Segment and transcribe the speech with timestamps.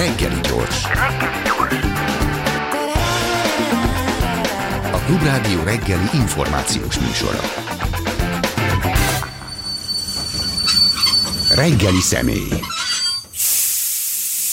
[0.00, 0.84] Reggeli gyors.
[4.92, 7.40] A Klubrádió reggeli információs műsora.
[11.54, 12.48] Reggeli személy.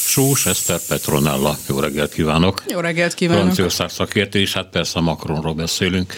[0.08, 1.58] Sós Eszter Petronella.
[1.68, 2.64] Jó reggelt kívánok!
[2.68, 3.42] Jó reggelt kívánok!
[3.42, 6.14] Franciaország szakértő, és hát persze Macronról beszélünk.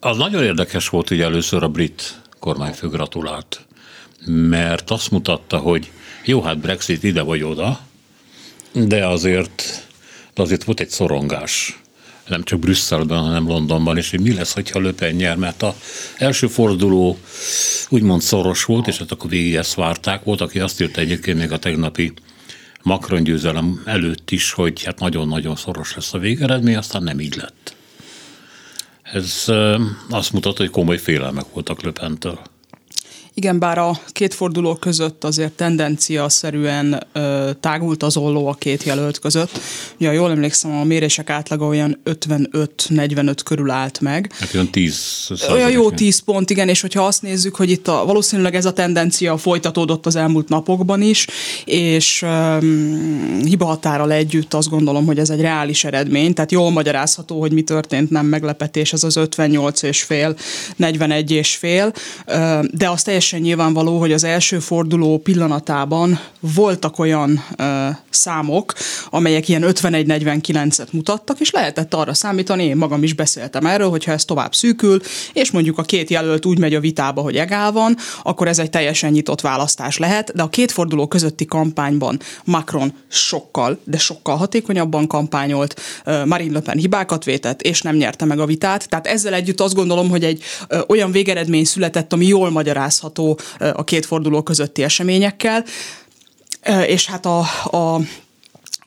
[0.00, 3.66] Az nagyon érdekes volt, hogy először a brit kormányfő gratulált,
[4.26, 5.90] mert azt mutatta, hogy
[6.30, 7.80] jó, hát Brexit ide vagy oda,
[8.72, 9.86] de azért,
[10.34, 11.78] de azért volt egy szorongás
[12.28, 15.74] nem csak Brüsszelben, hanem Londonban is, hogy mi lesz, hogyha Löpen nyer, mert a
[16.16, 17.18] első forduló
[17.88, 20.24] úgymond szoros volt, és hát akkor végig ezt várták.
[20.24, 22.12] Volt, aki azt írta egyébként még a tegnapi
[22.82, 27.74] Macron győzelem előtt is, hogy hát nagyon-nagyon szoros lesz a végeredmény, aztán nem így lett.
[29.02, 29.44] Ez
[30.10, 32.40] azt mutat, hogy komoly félelmek voltak Löpentől.
[33.40, 38.82] Igen, bár a két forduló között azért tendencia szerűen ö, tágult az olló a két
[38.82, 39.60] jelölt között.
[39.98, 44.32] Ugye, jól emlékszem, a mérések átlaga olyan 55-45 körül állt meg.
[44.38, 48.04] Hát olyan 10 Olyan jó 10 pont, igen, és hogyha azt nézzük, hogy itt a,
[48.04, 51.26] valószínűleg ez a tendencia folytatódott az elmúlt napokban is,
[51.64, 57.40] és um, hiba határral együtt azt gondolom, hogy ez egy reális eredmény, tehát jól magyarázható,
[57.40, 60.36] hogy mi történt, nem meglepetés, ez az 58 és fél,
[60.76, 61.92] 41 és fél,
[62.72, 68.72] de az teljesen teljesen nyilvánvaló, hogy az első forduló pillanatában voltak olyan ö, számok,
[69.10, 74.24] amelyek ilyen 51-49-et mutattak, és lehetett arra számítani, én magam is beszéltem erről, hogyha ez
[74.24, 75.00] tovább szűkül,
[75.32, 78.70] és mondjuk a két jelölt úgy megy a vitába, hogy egál van, akkor ez egy
[78.70, 85.06] teljesen nyitott választás lehet, de a két forduló közötti kampányban Macron sokkal, de sokkal hatékonyabban
[85.06, 85.80] kampányolt,
[86.24, 88.88] Marine Le Pen hibákat vétett, és nem nyerte meg a vitát.
[88.88, 90.42] Tehát ezzel együtt azt gondolom, hogy egy
[90.86, 93.38] olyan végeredmény született, ami jól magyarázható található
[93.80, 95.64] a két forduló közötti eseményekkel,
[96.86, 98.00] és hát a, a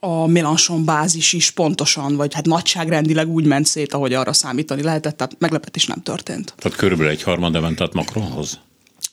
[0.06, 5.18] a Mélenchon bázis is pontosan, vagy hát nagyságrendileg úgy ment szét, ahogy arra számítani lehetett,
[5.18, 6.54] tehát meglepetés nem történt.
[6.58, 8.60] Tehát körülbelül egy harmada ment át Macronhoz?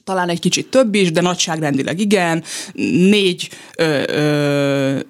[0.05, 2.45] Talán egy kicsit több is, de nagyságrendileg igen.
[3.11, 5.01] Négy ö, ö,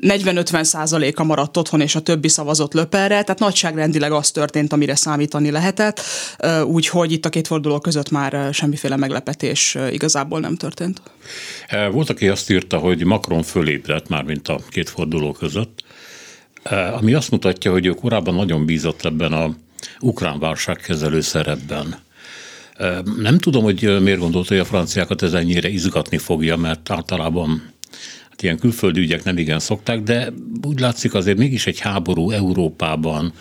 [0.00, 5.50] 40-50 százaléka maradt otthon, és a többi szavazott löperre, tehát nagyságrendileg az történt, amire számítani
[5.50, 6.00] lehetett,
[6.64, 11.02] úgyhogy itt a két forduló között már semmiféle meglepetés igazából nem történt.
[11.92, 15.84] Volt, aki azt írta, hogy Macron fölébredt már, mint a két forduló között,
[16.98, 19.54] ami azt mutatja, hogy ő korábban nagyon bízott ebben a
[20.00, 21.96] ukrán válságkezelő szerepben.
[23.18, 27.72] Nem tudom, hogy miért gondolta, hogy a franciákat ez ennyire izgatni fogja, mert általában
[28.42, 30.32] ilyen külföldi ügyek nem igen szokták, de
[30.62, 33.32] úgy látszik azért mégis egy háború Európában,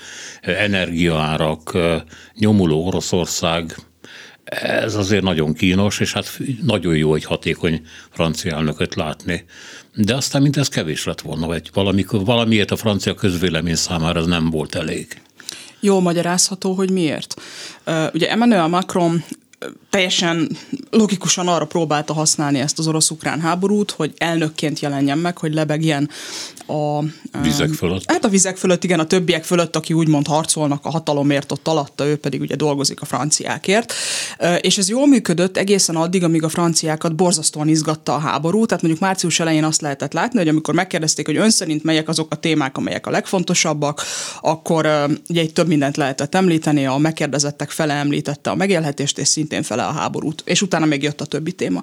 [0.41, 1.77] energiaárak,
[2.35, 3.75] nyomuló Oroszország,
[4.61, 9.45] ez azért nagyon kínos, és hát nagyon jó egy hatékony francia elnököt látni.
[9.95, 14.25] De aztán, mint ez kevés lett volna, vagy valami, valamiért a francia közvélemény számára ez
[14.25, 15.21] nem volt elég.
[15.79, 17.41] Jól magyarázható, hogy miért.
[18.13, 19.23] Ugye Emmanuel Macron
[19.89, 20.57] teljesen
[20.89, 26.09] logikusan arra próbálta használni ezt az orosz-ukrán háborút, hogy elnökként jelenjen meg, hogy lebegjen
[26.67, 26.99] a...
[27.41, 28.11] Vizek fölött?
[28.11, 32.05] Hát a vizek fölött, igen, a többiek fölött, aki úgymond harcolnak a hatalomért ott alatta,
[32.05, 33.93] ő pedig ugye dolgozik a franciákért.
[34.61, 38.65] És ez jól működött egészen addig, amíg a franciákat borzasztóan izgatta a háború.
[38.65, 42.31] Tehát mondjuk március elején azt lehetett látni, hogy amikor megkérdezték, hogy ön szerint melyek azok
[42.31, 44.01] a témák, amelyek a legfontosabbak,
[44.41, 44.87] akkor
[45.29, 49.85] ugye egy több mindent lehetett említeni, a megkérdezettek fele említette a megélhetést, és szintén fele
[49.85, 50.41] a háborút.
[50.45, 51.81] És utána még jött a többi téma.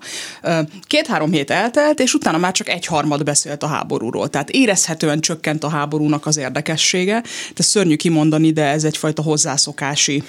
[0.83, 4.29] Két-három hét eltelt, és utána már csak egy harmad beszélt a háborúról.
[4.29, 7.23] Tehát érezhetően csökkent a háborúnak az érdekessége.
[7.57, 10.23] Ez szörnyű kimondani, de ez egyfajta hozzászokási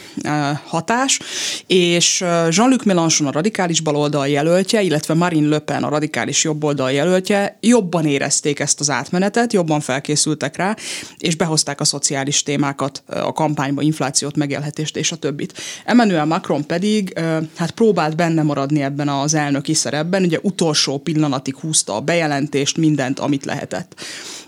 [0.65, 1.19] hatás.
[1.67, 7.57] És Jean-Luc Mélenchon a radikális baloldal jelöltje, illetve Marine Le Pen a radikális jobboldal jelöltje
[7.61, 10.75] jobban érezték ezt az átmenetet, jobban felkészültek rá,
[11.17, 15.53] és behozták a szociális témákat a kampányba, inflációt, megélhetést és a többit.
[15.85, 17.19] Emmanuel Macron pedig
[17.55, 23.19] hát próbált benne maradni ebben az elnöki szerepben, ugye utolsó pillanatig húzta a bejelentést, mindent,
[23.19, 23.95] amit lehetett.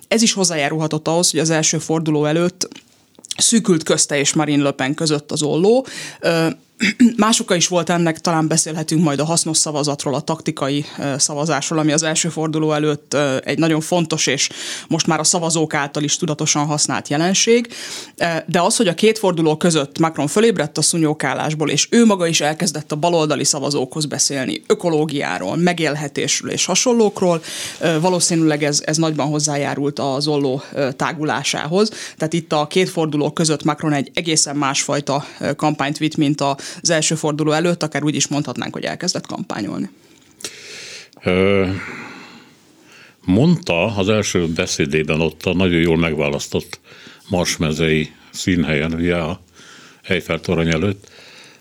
[0.08, 2.68] Ez is hozzájárulhatott ahhoz, hogy az első forduló előtt
[3.38, 5.86] szűkült közte és Marine Le Pen között az olló.
[7.18, 10.86] Másokkal is volt ennek, talán beszélhetünk majd a hasznos szavazatról, a taktikai
[11.18, 14.50] szavazásról, ami az első forduló előtt egy nagyon fontos és
[14.88, 17.74] most már a szavazók által is tudatosan használt jelenség.
[18.46, 22.42] De az, hogy a két forduló között Macron fölébredt a szúnyókálásból, és ő maga is
[22.42, 27.42] elkezdett a baloldali szavazókhoz beszélni, ökológiáról, megélhetésről és hasonlókról,
[28.02, 30.62] valószínűleg ez, ez nagyban hozzájárult a zolló
[30.96, 31.90] tágulásához.
[32.18, 35.26] Tehát itt a két forduló között Macron egy egészen másfajta
[35.56, 39.90] kampányt vitt, mint a az első forduló előtt, akár úgy is mondhatnánk, hogy elkezdett kampányolni.
[41.24, 41.70] Ö,
[43.26, 46.80] mondta az első beszédében ott a nagyon jól megválasztott
[47.30, 49.42] Marsmezei színhelyen, ugye a
[50.02, 51.10] Eiffel torony előtt,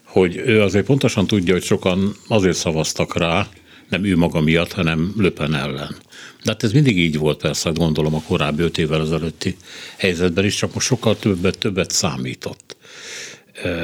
[0.05, 3.47] hogy ő azért pontosan tudja, hogy sokan azért szavaztak rá,
[3.89, 5.97] nem ő maga miatt, hanem Löpen ellen.
[6.45, 9.57] De hát ez mindig így volt persze, hát gondolom a korábbi öt évvel ezelőtti
[9.97, 12.77] helyzetben is, csak most sokkal többet, többet számított.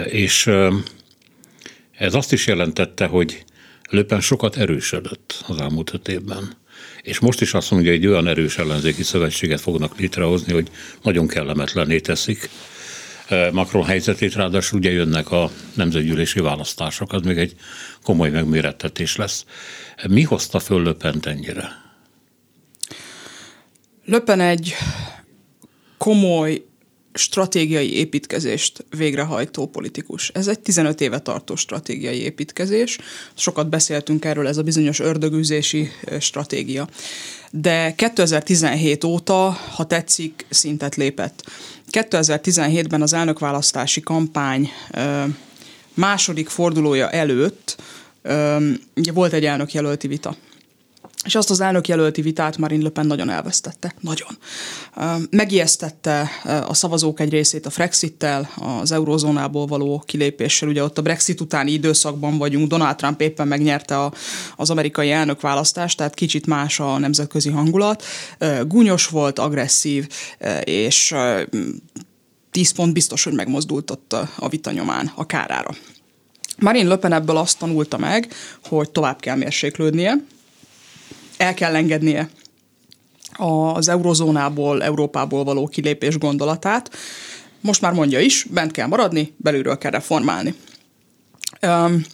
[0.05, 0.51] És
[1.97, 3.45] ez azt is jelentette, hogy
[3.91, 6.57] Löpen sokat erősödött az elmúlt öt évben.
[7.03, 10.71] És most is azt mondja, hogy egy olyan erős ellenzéki szövetséget fognak létrehozni, hogy
[11.03, 12.49] nagyon kellemetlené teszik
[13.53, 17.55] Macron helyzetét, ráadásul ugye jönnek a nemzetgyűlési választások, az még egy
[18.03, 19.45] komoly megmérettetés lesz.
[20.09, 21.69] Mi hozta föl Löpent ennyire?
[24.05, 24.75] Löpen egy
[25.99, 26.65] komoly
[27.17, 30.29] stratégiai építkezést végrehajtó politikus.
[30.29, 32.99] Ez egy 15 éve tartó stratégiai építkezés.
[33.35, 35.91] Sokat beszéltünk erről, ez a bizonyos ördögűzési
[36.21, 36.89] stratégia.
[37.51, 41.51] De 2017 óta, ha tetszik, szintet lépett.
[41.91, 44.71] 2017-ben az elnökválasztási kampány
[45.95, 47.77] második fordulója előtt
[48.95, 50.37] ugye volt egy elnökjelölti vita
[51.27, 53.95] és azt az elnök jelölti vitát Marine Le Pen nagyon elvesztette.
[54.01, 54.29] Nagyon.
[55.31, 56.31] Megijesztette
[56.67, 60.69] a szavazók egy részét a Frexittel, az eurozónából való kilépéssel.
[60.69, 64.13] Ugye ott a Brexit utáni időszakban vagyunk, Donald Trump éppen megnyerte a,
[64.57, 68.05] az amerikai elnökválasztást, tehát kicsit más a nemzetközi hangulat.
[68.63, 70.09] Gúnyos volt, agresszív,
[70.65, 71.15] és
[72.51, 73.91] 10 pont biztos, hogy megmozdult
[74.37, 75.75] a vita nyomán a kárára.
[76.59, 78.33] Marine Le Pen ebből azt tanulta meg,
[78.69, 80.17] hogy tovább kell mérséklődnie,
[81.37, 82.29] el kell engednie
[83.37, 86.91] az eurozónából, Európából való kilépés gondolatát.
[87.61, 90.55] Most már mondja is, bent kell maradni, belülről kell reformálni.
[91.63, 92.05] Um,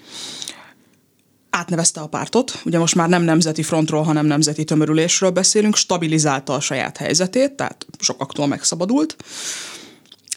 [1.50, 6.60] átnevezte a pártot, ugye most már nem nemzeti frontról, hanem nemzeti tömörülésről beszélünk, stabilizálta a
[6.60, 9.16] saját helyzetét, tehát sokaktól megszabadult,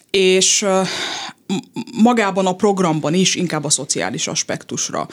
[0.10, 0.66] és
[2.04, 5.08] magában a programban is inkább a szociális aspektusra,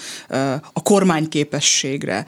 [0.72, 2.26] a kormányképességre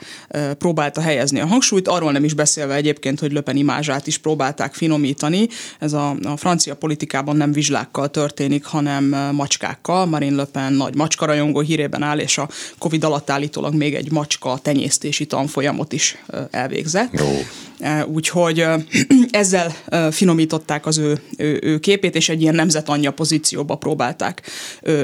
[0.57, 5.47] próbálta helyezni a hangsúlyt, arról nem is beszélve egyébként, hogy Löpen imázsát is próbálták finomítani.
[5.79, 10.05] Ez a, a francia politikában nem vizslákkal történik, hanem macskákkal.
[10.05, 14.57] Marine Le Pen nagy macska hírében áll, és a Covid alatt állítólag még egy macska
[14.61, 16.17] tenyésztési tanfolyamot is
[16.51, 17.09] elvégzett.
[17.11, 17.39] Jó.
[18.05, 18.65] Úgyhogy
[19.31, 19.75] ezzel
[20.11, 24.41] finomították az ő, ő, ő képét, és egy ilyen nemzetanyja pozícióba próbálták próbálták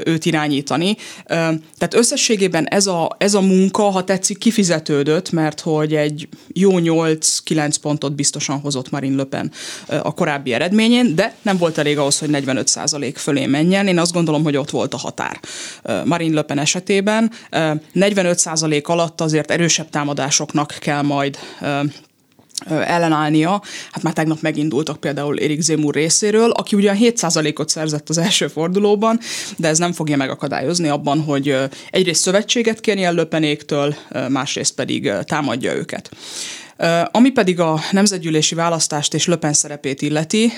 [0.03, 0.97] őt irányítani.
[1.25, 7.75] Tehát összességében ez a, ez a munka, ha tetszik, kifizetődött, mert hogy egy jó 8-9
[7.81, 9.51] pontot biztosan hozott Marine Le Pen
[9.87, 13.87] a korábbi eredményén, de nem volt elég ahhoz, hogy 45% fölé menjen.
[13.87, 15.39] Én azt gondolom, hogy ott volt a határ.
[16.05, 21.37] Marine Le Pen esetében 45% alatt azért erősebb támadásoknak kell majd
[22.69, 23.61] ellenállnia.
[23.91, 29.19] Hát már tegnap megindultak például Erik Zemur részéről, aki ugyan 7%-ot szerzett az első fordulóban,
[29.57, 31.57] de ez nem fogja megakadályozni abban, hogy
[31.89, 33.95] egyrészt szövetséget kérjen Löpenéktől,
[34.29, 36.11] másrészt pedig támadja őket.
[37.11, 40.51] Ami pedig a nemzetgyűlési választást és Löpen szerepét illeti,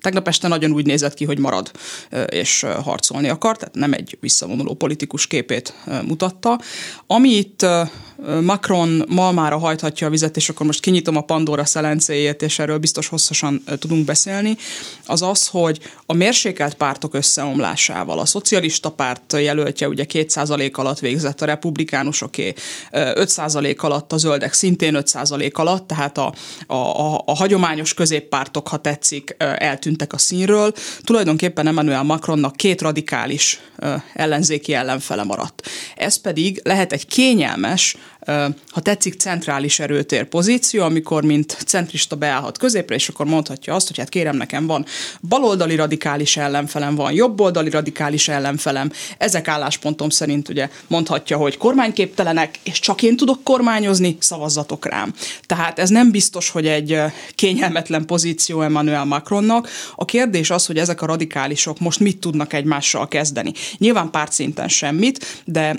[0.00, 1.70] Tegnap este nagyon úgy nézett ki, hogy marad
[2.26, 5.74] és harcolni akar, tehát nem egy visszavonuló politikus képét
[6.06, 6.60] mutatta.
[7.06, 7.66] Ami itt
[8.42, 13.08] Macron malmára hajthatja a vizet, és akkor most kinyitom a Pandora szelencéjét, és erről biztos
[13.08, 14.56] hosszasan tudunk beszélni,
[15.06, 21.42] az az, hogy a mérsékelt pártok összeomlásával, a szocialista párt jelöltje ugye 2% alatt végzett,
[21.42, 22.54] a republikánusoké
[22.92, 26.32] 5% alatt, a zöldek szintén 5% alatt, tehát a,
[26.66, 30.72] a, a, a hagyományos középpártok, ha tetszik, eltűntek a színről.
[31.04, 33.60] Tulajdonképpen Emmanuel Macronnak két radikális
[34.14, 35.68] ellenzéki ellenfele maradt.
[35.96, 37.96] Ez pedig lehet egy kényelmes,
[38.70, 43.98] ha tetszik, centrális erőtér pozíció, amikor mint centrista beállhat középre, és akkor mondhatja azt, hogy
[43.98, 44.84] hát kérem, nekem van
[45.28, 48.92] baloldali radikális ellenfelem, van jobboldali radikális ellenfelem.
[49.18, 55.14] Ezek álláspontom szerint ugye mondhatja, hogy kormányképtelenek, és csak én tudok kormányozni, szavazzatok rám.
[55.46, 56.96] Tehát ez nem biztos, hogy egy
[57.34, 59.68] kényelmetlen pozíció Emmanuel Macronnak.
[59.94, 63.52] A kérdés az, hogy ezek a radikálisok most mit tudnak egymással kezdeni.
[63.78, 65.78] Nyilván pártszinten semmit, de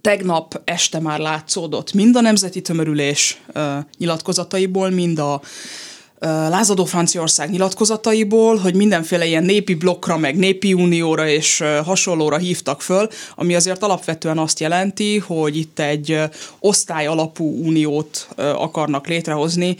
[0.00, 3.42] tegnap este már látszódott mind a Nemzeti Tömörülés
[3.98, 5.40] nyilatkozataiból, mind a
[6.20, 13.08] lázadó Franciaország nyilatkozataiból, hogy mindenféle ilyen népi blokkra, meg népi unióra és hasonlóra hívtak föl,
[13.34, 16.20] ami azért alapvetően azt jelenti, hogy itt egy
[16.58, 19.76] osztály alapú uniót akarnak létrehozni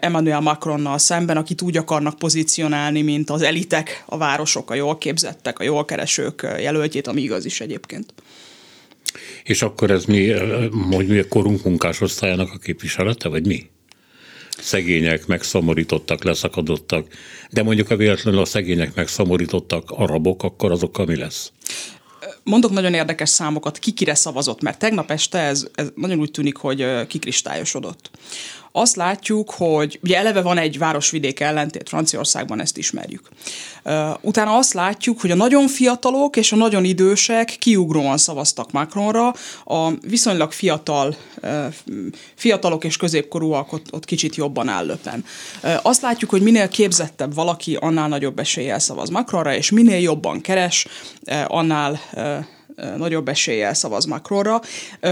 [0.00, 5.58] Emmanuel Macronnal szemben, akit úgy akarnak pozícionálni, mint az elitek, a városok, a jól képzettek,
[5.58, 8.14] a jól keresők jelöltjét, ami igaz is egyébként.
[9.44, 10.30] És akkor ez mi,
[10.90, 13.70] hogy mi a korunk munkásosztályának a képviselete, vagy mi?
[14.60, 17.06] szegények, megszomorítottak, leszakadottak,
[17.50, 21.52] de mondjuk a véletlenül a szegények megszomorítottak arabok, akkor azokkal mi lesz?
[22.42, 26.56] Mondok nagyon érdekes számokat, ki kire szavazott, mert tegnap este ez, ez nagyon úgy tűnik,
[26.56, 28.10] hogy kikristályosodott
[28.72, 33.28] azt látjuk, hogy ugye eleve van egy városvidék ellentét, Franciaországban ezt ismerjük.
[34.20, 39.34] Utána azt látjuk, hogy a nagyon fiatalok és a nagyon idősek kiugróan szavaztak Macronra,
[39.64, 41.16] a viszonylag fiatal,
[42.34, 45.24] fiatalok és középkorúak ott, ott kicsit jobban áll löpen.
[45.82, 50.86] Azt látjuk, hogy minél képzettebb valaki, annál nagyobb eséllyel szavaz Macronra, és minél jobban keres,
[51.46, 52.00] annál
[52.96, 54.60] nagyobb eséllyel szavaz Macronra.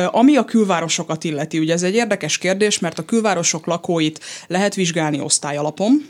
[0.07, 5.21] Ami a külvárosokat illeti, ugye ez egy érdekes kérdés, mert a külvárosok lakóit lehet vizsgálni
[5.21, 6.09] osztályalapon,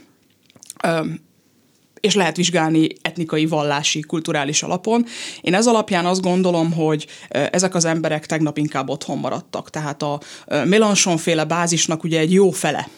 [1.99, 5.05] és lehet vizsgálni etnikai, vallási, kulturális alapon.
[5.41, 9.69] Én ez alapján azt gondolom, hogy ezek az emberek tegnap inkább otthon maradtak.
[9.69, 10.19] Tehát a
[10.65, 12.89] Mélenchon féle bázisnak ugye egy jó fele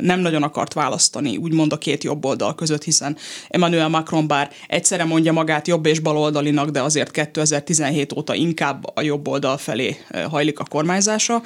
[0.00, 3.16] nem nagyon akart választani, úgymond a két jobb oldal között, hiszen
[3.48, 9.02] Emmanuel Macron bár egyszerre mondja magát jobb és baloldalinak, de azért 2017 óta inkább a
[9.02, 9.96] jobb oldal felé
[10.30, 11.42] hajlik a kormányzása.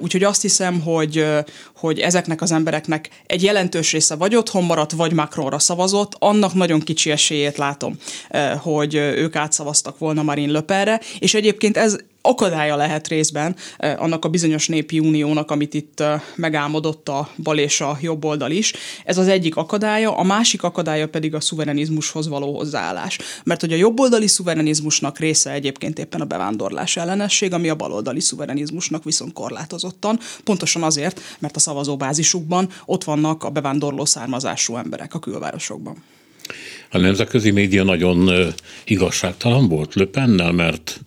[0.00, 1.26] Úgyhogy azt hiszem, hogy,
[1.76, 6.80] hogy ezeknek az embereknek egy jelentős része vagy otthon maradt, vagy Macronra szavazott, annak nagyon
[6.80, 7.96] kicsi esélyét látom,
[8.58, 14.28] hogy ők átszavaztak volna Marine Le Penre, és egyébként ez akadálya lehet részben annak a
[14.28, 16.02] bizonyos népi uniónak, amit itt
[16.34, 18.72] megálmodott a bal és a jobb oldal is.
[19.04, 23.18] Ez az egyik akadálya, a másik akadálya pedig a szuverenizmushoz való hozzáállás.
[23.44, 29.04] Mert hogy a jobboldali szuverenizmusnak része egyébként éppen a bevándorlás ellenesség, ami a baloldali szuverenizmusnak
[29.04, 36.02] viszont korlátozottan, pontosan azért, mert a szavazóbázisukban ott vannak a bevándorló származású emberek a külvárosokban.
[36.90, 38.30] A nemzetközi média nagyon
[38.84, 41.00] igazságtalan volt Löpennel, mert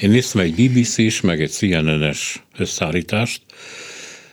[0.00, 3.42] én néztem egy BBC-s, meg egy CNN-es összeállítást,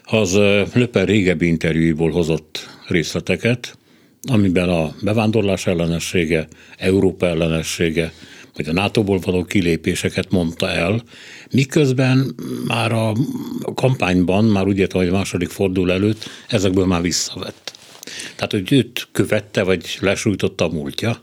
[0.03, 0.33] az
[0.73, 3.77] Löper régebbi interjúiból hozott részleteket,
[4.27, 8.11] amiben a bevándorlás ellenessége, Európa ellenessége,
[8.55, 11.03] vagy a NATO-ból való kilépéseket mondta el,
[11.51, 12.35] miközben
[12.67, 13.13] már a
[13.75, 17.73] kampányban, már úgy értem, hogy a második fordul előtt, ezekből már visszavett.
[18.35, 21.21] Tehát, hogy őt követte, vagy lesújtotta a múltja.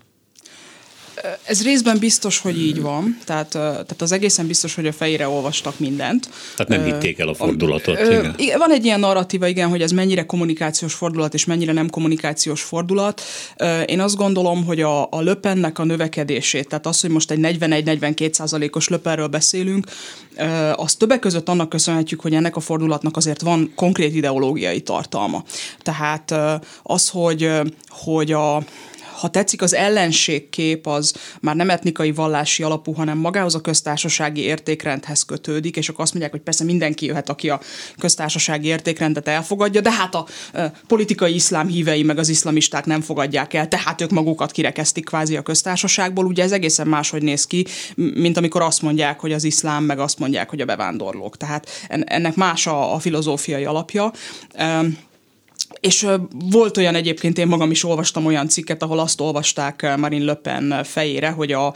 [1.45, 3.19] Ez részben biztos, hogy így van.
[3.25, 6.29] Tehát, tehát az egészen biztos, hogy a fejére olvastak mindent.
[6.57, 8.01] Tehát nem hitték el a fordulatot.
[8.01, 8.59] Uh, igen.
[8.59, 13.23] Van egy ilyen narratíva, igen, hogy ez mennyire kommunikációs fordulat, és mennyire nem kommunikációs fordulat.
[13.87, 18.33] Én azt gondolom, hogy a, a löpennek a növekedését, tehát az, hogy most egy 41-42
[18.33, 19.87] százalékos löpenről beszélünk,
[20.75, 25.45] azt többek között annak köszönhetjük, hogy ennek a fordulatnak azért van konkrét ideológiai tartalma.
[25.83, 26.35] Tehát
[26.83, 27.51] az, hogy,
[27.89, 28.63] hogy a,
[29.19, 35.23] ha tetszik, az ellenségkép az már nem etnikai vallási alapú, hanem magához a köztársasági értékrendhez
[35.23, 37.61] kötődik, és akkor azt mondják, hogy persze mindenki jöhet, aki a
[37.99, 40.27] köztársasági értékrendet elfogadja, de hát a
[40.87, 45.43] politikai iszlám hívei meg az iszlamisták nem fogadják el, tehát ők magukat kirekeztik kvázi a
[45.43, 46.27] köztársaságból.
[46.27, 50.19] Ugye ez egészen máshogy néz ki, mint amikor azt mondják, hogy az iszlám, meg azt
[50.19, 51.37] mondják, hogy a bevándorlók.
[51.37, 54.13] Tehát ennek más a, a filozófiai alapja.
[55.81, 56.07] És
[56.51, 60.85] volt olyan egyébként, én magam is olvastam olyan cikket, ahol azt olvasták Marine Le Pen
[60.85, 61.75] fejére, hogy a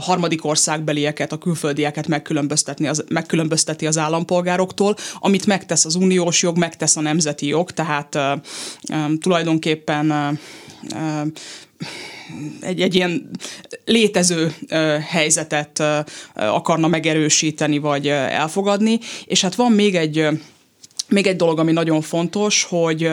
[0.00, 6.96] harmadik országbelieket, a külföldieket megkülönböztetni az, megkülönbözteti az állampolgároktól, amit megtesz az uniós jog, megtesz
[6.96, 8.18] a nemzeti jog, tehát
[9.20, 10.38] tulajdonképpen
[12.60, 13.30] egy, egy ilyen
[13.84, 14.54] létező
[15.08, 15.82] helyzetet
[16.34, 20.28] akarna megerősíteni vagy elfogadni, és hát van még egy
[21.08, 23.10] még egy dolog, ami nagyon fontos, hogy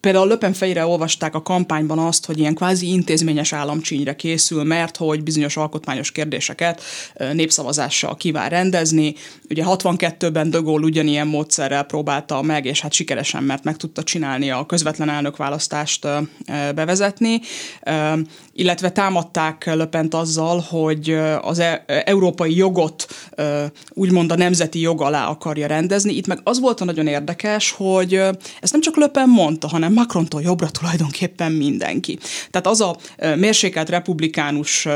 [0.00, 5.22] Például Löpen fejére olvasták a kampányban azt, hogy ilyen kvázi intézményes államcsínyre készül, mert hogy
[5.22, 6.82] bizonyos alkotmányos kérdéseket
[7.32, 9.14] népszavazással kíván rendezni.
[9.50, 14.50] Ugye 62-ben De Gaulle ugyanilyen módszerrel próbálta meg, és hát sikeresen, mert meg tudta csinálni
[14.50, 16.06] a közvetlen elnökválasztást
[16.74, 17.40] bevezetni,
[18.52, 23.06] illetve támadták Löpent azzal, hogy az e- európai jogot
[23.90, 26.12] úgymond a nemzeti jog alá akarja rendezni.
[26.12, 28.14] Itt meg az volt a nagyon érdekes, hogy
[28.60, 32.18] ezt nem csak Löpen mondta, hanem Macrontól jobbra tulajdonképpen mindenki.
[32.50, 32.96] Tehát az a
[33.36, 34.88] mérsékelt republikánus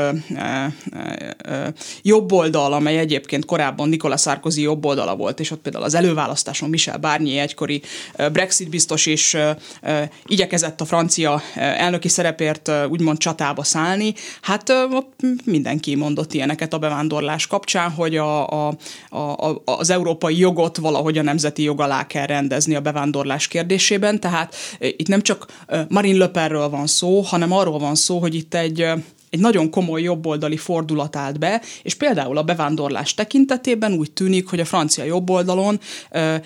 [2.01, 7.43] jobboldal, amely egyébként korábban Nicolas Sarkozy jobboldala volt, és ott például az előválasztáson Michel Barnier
[7.43, 7.81] egykori
[8.31, 9.35] Brexit biztos is
[10.25, 14.73] igyekezett a francia elnöki szerepért úgymond csatába szállni, hát
[15.45, 18.75] mindenki mondott ilyeneket a bevándorlás kapcsán, hogy a, a,
[19.09, 24.55] a, az európai jogot valahogy a nemzeti jog alá kell rendezni a bevándorlás kérdésében, tehát
[24.97, 25.45] itt nem csak
[25.89, 28.85] Marine Le Penről van szó, hanem arról van szó, hogy itt egy
[29.33, 34.59] egy nagyon komoly jobboldali fordulat állt be, és például a bevándorlás tekintetében úgy tűnik, hogy
[34.59, 35.79] a francia jobboldalon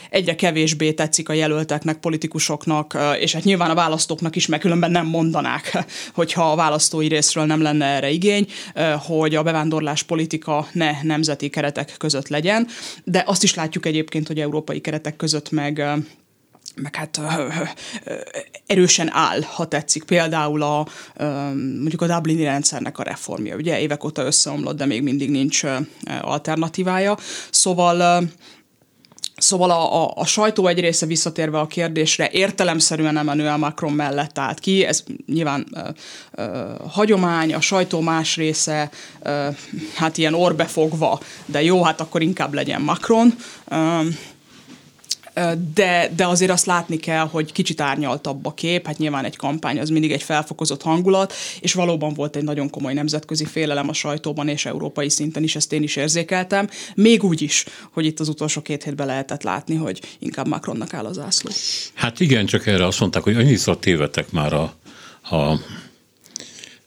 [0.09, 5.05] egyre kevésbé tetszik a jelölteknek, politikusoknak, és hát nyilván a választóknak is, meg különben nem
[5.05, 8.47] mondanák, hogyha a választói részről nem lenne erre igény,
[9.05, 12.67] hogy a bevándorlás politika ne nemzeti keretek között legyen,
[13.03, 15.83] de azt is látjuk egyébként, hogy európai keretek között meg
[16.81, 17.21] meg hát
[18.65, 20.03] erősen áll, ha tetszik.
[20.03, 20.87] Például a,
[21.53, 23.55] mondjuk a Dublini rendszernek a reformja.
[23.55, 25.63] Ugye évek óta összeomlott, de még mindig nincs
[26.21, 27.17] alternatívája.
[27.49, 28.27] Szóval
[29.37, 34.59] Szóval a, a, a sajtó egy része visszatérve a kérdésre értelemszerűen Emmanuel Macron mellett állt
[34.59, 35.89] ki, ez nyilván ö,
[36.31, 38.89] ö, hagyomány, a sajtó más része
[39.21, 39.47] ö,
[39.95, 43.33] hát ilyen orbefogva, de jó, hát akkor inkább legyen Macron.
[43.67, 43.99] Ö,
[45.73, 49.79] de, de azért azt látni kell, hogy kicsit árnyaltabb a kép, hát nyilván egy kampány
[49.79, 54.47] az mindig egy felfokozott hangulat, és valóban volt egy nagyon komoly nemzetközi félelem a sajtóban
[54.47, 58.61] és európai szinten is, ezt én is érzékeltem, még úgy is, hogy itt az utolsó
[58.61, 61.51] két hétben lehetett látni, hogy inkább Macronnak áll az ászló.
[61.93, 64.73] Hát igen, csak erre azt mondták, hogy annyiszor tévedtek már a,
[65.35, 65.59] a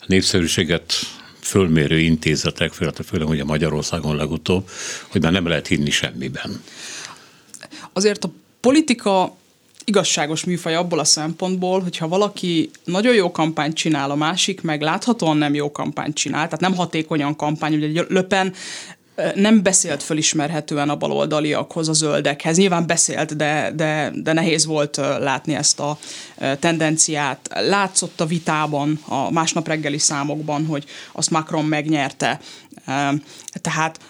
[0.07, 0.93] népszerűséget
[1.41, 4.69] fölmérő intézetek, főleg, ugye Magyarországon legutóbb,
[5.09, 6.63] hogy már nem lehet hinni semmiben.
[7.93, 9.37] Azért a politika
[9.85, 15.37] igazságos műfaj abból a szempontból, hogyha valaki nagyon jó kampányt csinál, a másik meg láthatóan
[15.37, 18.55] nem jó kampányt csinál, tehát nem hatékonyan kampány, ugye Löpen
[19.35, 22.57] nem beszélt fölismerhetően a baloldaliakhoz, a zöldekhez.
[22.57, 25.99] Nyilván beszélt, de, de, de nehéz volt látni ezt a
[26.59, 27.49] tendenciát.
[27.55, 32.41] Látszott a vitában, a másnap reggeli számokban, hogy azt Macron megnyerte.
[33.61, 34.01] Tehát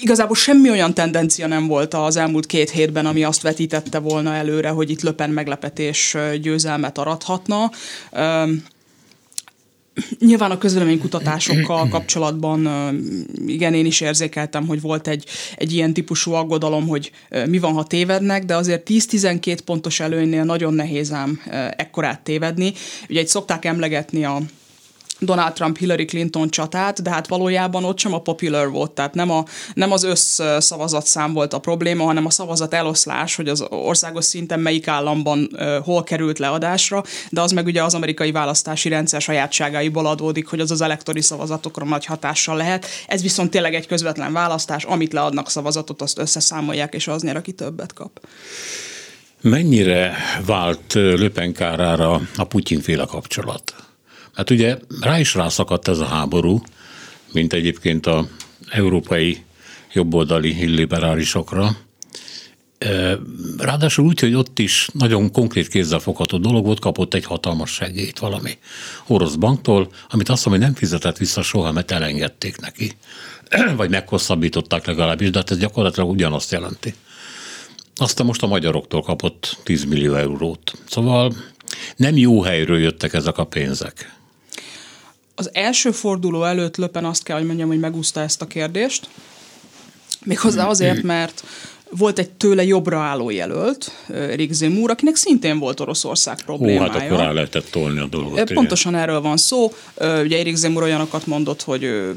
[0.00, 4.68] igazából semmi olyan tendencia nem volt az elmúlt két hétben, ami azt vetítette volna előre,
[4.68, 7.70] hogy itt Löpen meglepetés győzelmet arathatna.
[10.18, 12.68] Nyilván a közvéleménykutatásokkal kapcsolatban
[13.46, 15.24] igen, én is érzékeltem, hogy volt egy,
[15.56, 17.10] egy ilyen típusú aggodalom, hogy
[17.46, 21.40] mi van, ha tévednek, de azért 10-12 pontos előnynél nagyon nehéz ám
[21.76, 22.72] ekkorát tévedni.
[23.08, 24.40] Ugye egy szokták emlegetni a
[25.24, 29.30] Donald Trump Hillary Clinton csatát, de hát valójában ott sem a popular volt, tehát nem,
[29.30, 34.60] a, nem az összszavazatszám volt a probléma, hanem a szavazat eloszlás, hogy az országos szinten
[34.60, 35.50] melyik államban
[35.84, 40.70] hol került leadásra, de az meg ugye az amerikai választási rendszer sajátságaiból adódik, hogy az
[40.70, 42.86] az elektori szavazatokra nagy hatással lehet.
[43.06, 47.52] Ez viszont tényleg egy közvetlen választás, amit leadnak szavazatot, azt összeszámolják, és az nyer, aki
[47.52, 48.20] többet kap.
[49.40, 53.74] Mennyire vált löpenkárára a Putyin-féle kapcsolat?
[54.34, 56.62] Hát ugye rá is rászakadt ez a háború,
[57.32, 58.28] mint egyébként a
[58.68, 59.44] európai
[59.92, 61.76] jobboldali illiberálisokra.
[63.58, 68.58] Ráadásul úgy, hogy ott is nagyon konkrét kézzelfogható dolog volt, kapott egy hatalmas segélyt valami
[69.06, 72.92] orosz banktól, amit azt mondom, hogy nem fizetett vissza soha, mert elengedték neki.
[73.76, 76.94] Vagy meghosszabbították legalábbis, de hát ez gyakorlatilag ugyanazt jelenti.
[77.96, 80.72] Aztán most a magyaroktól kapott 10 millió eurót.
[80.88, 81.34] Szóval
[81.96, 84.12] nem jó helyről jöttek ezek a pénzek.
[85.34, 89.08] Az első forduló előtt Löpen azt kell, hogy mondjam, hogy megúszta ezt a kérdést.
[90.24, 91.44] Méghozzá azért, mert
[91.90, 93.92] volt egy tőle jobbra álló jelölt,
[94.34, 96.92] Rick Zemmour, akinek szintén volt Oroszország problémája.
[96.92, 98.52] Hú, hát akkor rá lehetett tolni a dolgot.
[98.52, 99.04] Pontosan igen.
[99.04, 99.72] erről van szó.
[100.22, 102.12] Ugye Rick Zemmour olyanokat mondott, hogy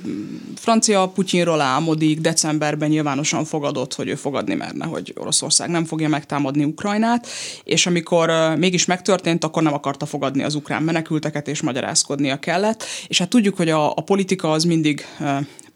[0.56, 6.64] francia Putyinról álmodik, decemberben nyilvánosan fogadott, hogy ő fogadni merne, hogy Oroszország nem fogja megtámadni
[6.64, 7.28] Ukrajnát,
[7.64, 12.84] és amikor mégis megtörtént, akkor nem akarta fogadni az ukrán menekülteket, és magyarázkodnia kellett.
[13.08, 15.06] És hát tudjuk, hogy a, a politika az mindig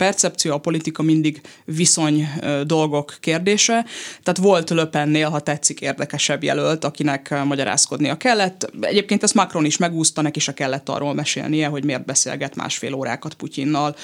[0.02, 2.28] percepció, a politika mindig viszony
[2.64, 3.86] dolgok kérdése.
[4.24, 8.72] Tehát volt Löpennél, ha tetszik, érdekesebb jelölt, akinek magyarázkodnia kellett.
[8.82, 13.34] Egyébként ezt Macron is megúszta, neki se kellett arról mesélnie, hogy miért beszélget másfél órákat
[13.34, 13.96] Putyinnal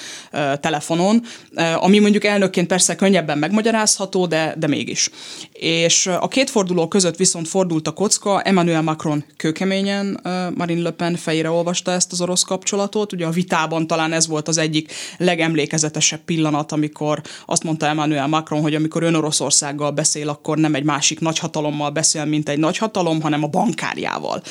[0.60, 1.22] telefonon,
[1.74, 5.10] ami mondjuk elnökként persze könnyebben megmagyarázható, de, de mégis.
[5.60, 10.20] És a két forduló között viszont fordult a kocka, Emmanuel Macron kőkeményen
[10.54, 14.48] Marine Le Pen fejére olvasta ezt az orosz kapcsolatot, ugye a vitában talán ez volt
[14.48, 20.58] az egyik legemlékezetesebb pillanat, amikor azt mondta Emmanuel Macron, hogy amikor ön Oroszországgal beszél, akkor
[20.58, 24.42] nem egy másik nagyhatalommal beszél, mint egy nagyhatalom, hanem a bankárjával.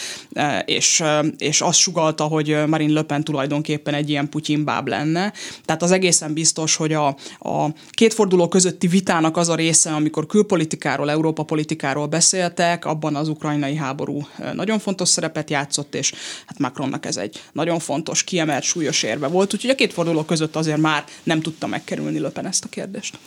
[0.66, 1.04] És,
[1.38, 4.30] és azt sugalta, hogy Marine Le Pen tulajdonképpen egy ilyen
[4.66, 5.34] báb lenne.
[5.66, 7.08] Tehát az egészen biztos, hogy a,
[7.40, 13.28] a két forduló közötti vitának az a része, amikor külpolitikáról, Európa politikáról beszéltek, abban az
[13.28, 16.14] ukrajnai háború nagyon fontos szerepet játszott, és
[16.46, 19.54] hát Macronnak ez egy nagyon fontos, kiemelt, súlyos érve volt.
[19.54, 23.18] Úgyhogy a két forduló között azért már nem tudta megkerülni Löpen ezt a kérdést.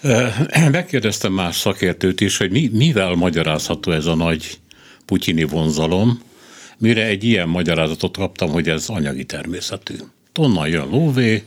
[0.70, 4.58] Megkérdeztem más szakértőt is, hogy mi, mivel magyarázható ez a nagy
[5.04, 6.20] putyini vonzalom.
[6.78, 9.94] mire egy ilyen magyarázatot kaptam, hogy ez anyagi természetű.
[10.38, 11.44] Onnan jön lóvé,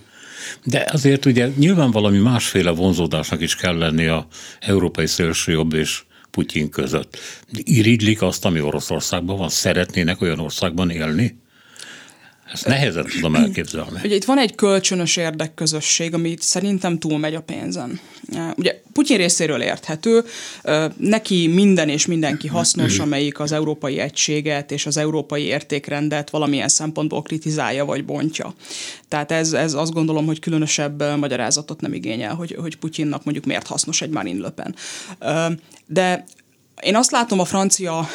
[0.63, 4.27] de azért ugye nyilván valami másféle vonzódásnak is kell lenni a
[4.59, 7.17] európai szélsőjobb és Putyin között.
[7.51, 9.49] Irigylik azt, ami Oroszországban van?
[9.49, 11.39] Szeretnének olyan országban élni?
[12.51, 13.99] Ezt nehezen tudom elképzelni.
[14.03, 17.99] Ugye itt van egy kölcsönös érdekközösség, ami szerintem túlmegy a pénzen.
[18.55, 20.23] Ugye Putyin részéről érthető,
[20.97, 27.21] neki minden és mindenki hasznos, amelyik az európai egységet és az európai értékrendet valamilyen szempontból
[27.21, 28.53] kritizálja vagy bontja.
[29.07, 33.67] Tehát ez, ez azt gondolom, hogy különösebb magyarázatot nem igényel, hogy, hogy Putyinnak mondjuk miért
[33.67, 34.75] hasznos egy Marine Le Pen.
[35.87, 36.25] De
[36.81, 38.07] én azt látom a francia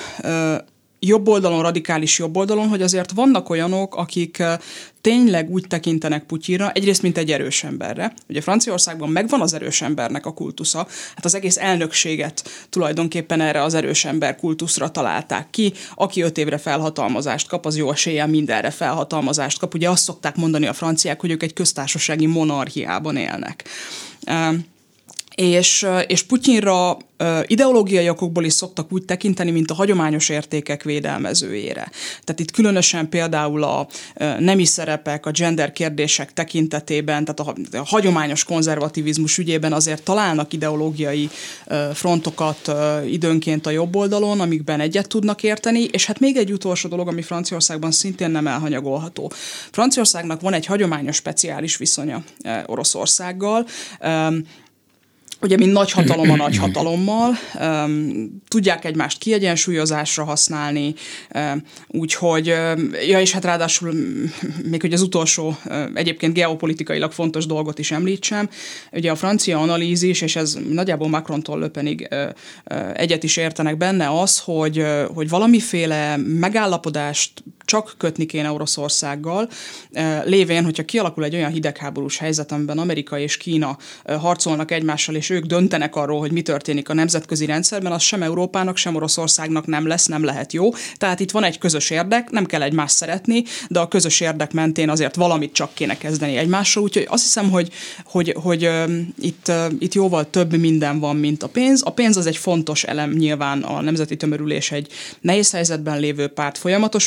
[0.98, 4.42] jobb oldalon, radikális jobb oldalon, hogy azért vannak olyanok, akik
[5.00, 8.12] tényleg úgy tekintenek Putyinra, egyrészt, mint egy erős emberre.
[8.28, 13.74] Ugye Franciaországban megvan az erős embernek a kultusza, hát az egész elnökséget tulajdonképpen erre az
[13.74, 15.72] erős ember kultuszra találták ki.
[15.94, 19.74] Aki öt évre felhatalmazást kap, az jó eséllyel mindenre felhatalmazást kap.
[19.74, 23.64] Ugye azt szokták mondani a franciák, hogy ők egy köztársasági monarchiában élnek
[25.36, 26.96] és, és Putyinra
[27.46, 31.90] ideológiai okokból is szoktak úgy tekinteni, mint a hagyományos értékek védelmezőjére.
[32.24, 33.88] Tehát itt különösen például a
[34.38, 41.28] nemi szerepek, a gender kérdések tekintetében, tehát a, hagyományos konzervativizmus ügyében azért találnak ideológiai
[41.92, 42.72] frontokat
[43.06, 47.22] időnként a jobb oldalon, amikben egyet tudnak érteni, és hát még egy utolsó dolog, ami
[47.22, 49.32] Franciaországban szintén nem elhanyagolható.
[49.70, 52.22] Franciaországnak van egy hagyományos speciális viszonya
[52.66, 53.66] Oroszországgal,
[55.40, 60.94] ugye, mint nagy hatalom a nagy hatalommal, um, tudják egymást kiegyensúlyozásra használni,
[61.34, 63.94] um, úgyhogy, um, ja, és hát ráadásul
[64.64, 65.56] még hogy az utolsó,
[65.94, 68.48] egyébként geopolitikailag fontos dolgot is említsem,
[68.92, 72.28] ugye a francia analízis, és ez nagyjából Macron-tól löpenig uh,
[72.70, 79.48] uh, egyet is értenek benne, az, hogy, uh, hogy valamiféle megállapodást csak kötni kéne Oroszországgal,
[80.24, 85.44] lévén, hogyha kialakul egy olyan hidegháborús helyzet, amiben Amerika és Kína harcolnak egymással, és ők
[85.44, 90.06] döntenek arról, hogy mi történik a nemzetközi rendszerben, az sem Európának, sem Oroszországnak nem lesz,
[90.06, 90.70] nem lehet jó.
[90.94, 94.90] Tehát itt van egy közös érdek, nem kell egymást szeretni, de a közös érdek mentén
[94.90, 96.82] azért valamit csak kéne kezdeni egymással.
[96.82, 97.70] Úgyhogy azt hiszem, hogy,
[98.04, 101.82] hogy, hogy uh, itt, itt jóval több minden van, mint a pénz.
[101.84, 104.88] A pénz az egy fontos elem, nyilván a nemzeti tömörülés egy
[105.20, 107.06] nehéz helyzetben lévő párt folyamatos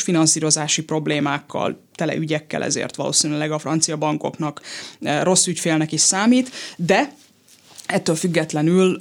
[0.50, 4.60] finanszírozási problémákkal, tele ügyekkel, ezért valószínűleg a francia bankoknak
[5.22, 7.18] rossz ügyfélnek is számít, de
[7.86, 9.00] Ettől függetlenül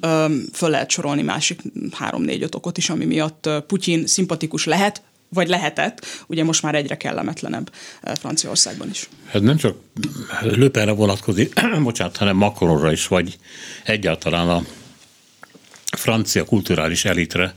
[0.54, 6.44] föl lehet sorolni másik három-négy-öt okot is, ami miatt Putyin szimpatikus lehet, vagy lehetett, ugye
[6.44, 7.72] most már egyre kellemetlenebb
[8.20, 9.10] Franciaországban is.
[9.32, 9.76] Ez nem csak
[10.42, 13.38] Löpenre vonatkozik, bocsánat, hanem Macronra is, vagy
[13.84, 14.64] egyáltalán a
[15.98, 17.56] francia kulturális elitre.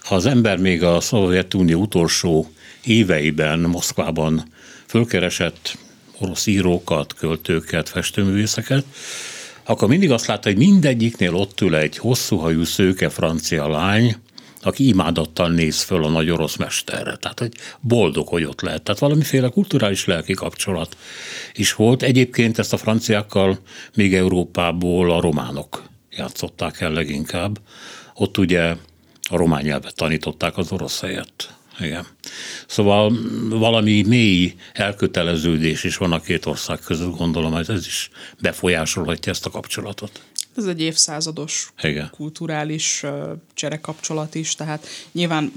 [0.00, 2.50] Ha az ember még a Szovjetunió utolsó
[2.86, 4.44] éveiben Moszkvában
[4.86, 5.78] fölkeresett
[6.18, 8.84] orosz írókat, költőket, festőművészeket,
[9.64, 14.16] akkor mindig azt látta, hogy mindegyiknél ott ül egy hosszúhajú szőke francia lány,
[14.62, 17.16] aki imádottan néz föl a nagy orosz mesterre.
[17.16, 18.82] Tehát, hogy boldog, hogy ott lehet.
[18.82, 20.96] Tehát valamiféle kulturális lelki kapcsolat
[21.54, 22.02] is volt.
[22.02, 23.58] Egyébként ezt a franciákkal
[23.94, 27.58] még Európából a románok játszották el leginkább.
[28.14, 28.76] Ott ugye
[29.28, 31.54] a román nyelvet tanították az orosz helyett.
[31.80, 32.06] Igen.
[32.66, 33.12] Szóval
[33.48, 38.10] valami mély elköteleződés is van a két ország között, gondolom, hogy ez is
[38.40, 40.20] befolyásolhatja ezt a kapcsolatot.
[40.56, 42.10] Ez egy évszázados Igen.
[42.10, 43.04] kulturális
[43.54, 45.52] cserekapcsolat is, tehát nyilván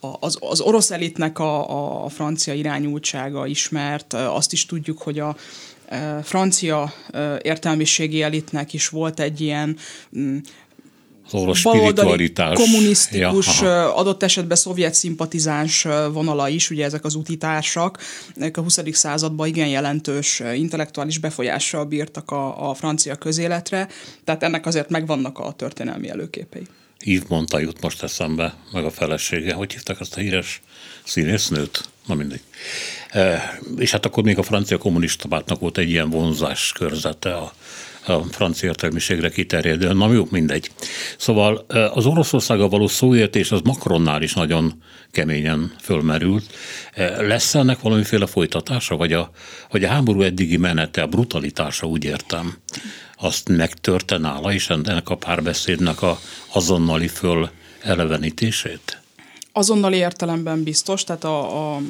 [0.00, 5.36] az, az orosz elitnek a, a francia irányultsága ismert, azt is tudjuk, hogy a
[6.22, 6.92] francia
[7.42, 9.76] értelmiségi elitnek is volt egy ilyen
[11.34, 12.54] orosz spiritualitás.
[12.54, 17.98] kommunisztikus, ja, adott esetben szovjet szimpatizáns vonala is, ugye ezek az utitársak,
[18.52, 18.78] a 20.
[18.92, 23.88] században igen jelentős intellektuális befolyással bírtak a, a francia közéletre,
[24.24, 26.66] tehát ennek azért megvannak a történelmi előképei.
[27.04, 29.54] Yves mondta jut most eszembe, meg a felesége.
[29.54, 30.62] Hogy hívták azt a híres
[31.04, 31.88] színésznőt?
[32.06, 32.40] Na mindegy.
[33.10, 37.52] E, és hát akkor még a francia kommunista pártnak volt egy ilyen vonzás körzete a
[38.06, 40.70] a francia értelmiségre kiterjedően, na jó, mindegy.
[41.18, 46.44] Szóval az Oroszországgal való szóértés az Macronnál is nagyon keményen fölmerült.
[47.18, 49.30] Lesz ennek valamiféle folytatása, vagy a,
[49.70, 52.56] vagy a háború eddigi menete, a brutalitása, úgy értem,
[53.16, 56.18] azt megtörte nála, és ennek a párbeszédnek a
[56.52, 57.50] azonnali föl
[57.82, 59.02] elevenítését?
[59.54, 61.80] Azonnali értelemben biztos, tehát a, a, a,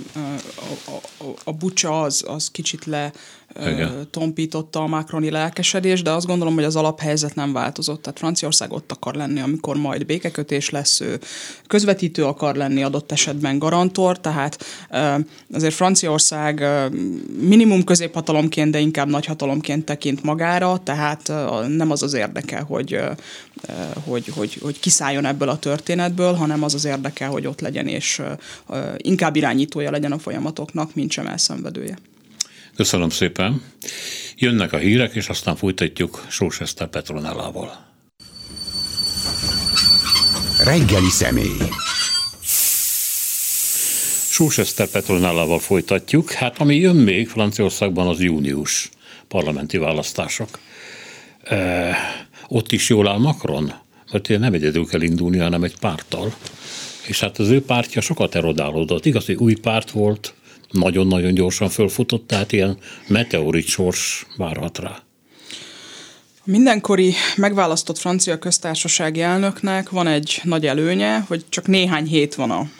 [1.19, 3.13] a, a bucsa az, az kicsit le
[3.61, 4.07] igen.
[4.11, 8.03] tompította a makroni lelkesedés, de azt gondolom, hogy az alaphelyzet nem változott.
[8.03, 11.21] Tehát Franciaország ott akar lenni, amikor majd békekötés lesz, ő
[11.67, 14.65] közvetítő akar lenni adott esetben garantor, tehát
[15.53, 16.65] azért Franciaország
[17.41, 21.33] minimum középhatalomként, de inkább nagyhatalomként tekint magára, tehát
[21.69, 23.01] nem az az érdeke, hogy,
[24.05, 28.23] hogy, hogy, hogy kiszálljon ebből a történetből, hanem az az érdeke, hogy ott legyen, és
[28.97, 31.97] inkább irányítója legyen a folyamatoknak, mint sem elszenvedője.
[32.77, 33.63] Köszönöm szépen.
[34.37, 37.87] Jönnek a hírek, és aztán folytatjuk Sós Eszter Petronellával.
[40.65, 41.57] Reggeli személy.
[44.31, 46.31] Sós Eszter Petronellával folytatjuk.
[46.31, 48.91] Hát ami jön még Franciaországban az június
[49.29, 50.59] parlamenti választások.
[51.45, 51.97] E,
[52.49, 53.73] ott is jól áll Macron?
[54.13, 56.35] Mert ugye nem egyedül kell indulni, hanem egy párttal.
[57.07, 59.07] És hát az ő pártja sokat erodálódott.
[59.07, 60.35] Igaz, hogy új párt volt,
[60.73, 65.03] nagyon-nagyon gyorsan fölfutott, tehát ilyen meteorit sors várhat rá.
[66.45, 72.51] A mindenkori megválasztott francia köztársasági elnöknek van egy nagy előnye, hogy csak néhány hét van
[72.51, 72.71] a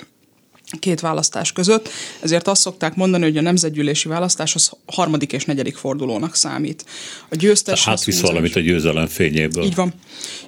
[0.79, 1.89] két választás között,
[2.21, 6.85] ezért azt szokták mondani, hogy a nemzetgyűlési választás az harmadik és negyedik fordulónak számít.
[7.29, 7.85] A győztes...
[7.85, 9.65] Hát visz valamit a győzelem fényéből.
[9.65, 9.93] Így van.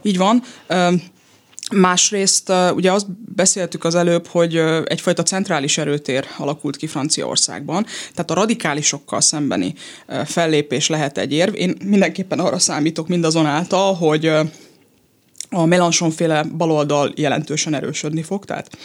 [0.03, 0.43] Így van.
[1.73, 8.35] Másrészt ugye azt beszéltük az előbb, hogy egyfajta centrális erőtér alakult ki Franciaországban, tehát a
[8.35, 9.75] radikálisokkal szembeni
[10.25, 11.55] fellépés lehet egy érv.
[11.55, 14.27] Én mindenképpen arra számítok mindazonáltal, hogy
[15.51, 18.79] a Mélenchon-féle baloldal jelentősen erősödni fog, tehát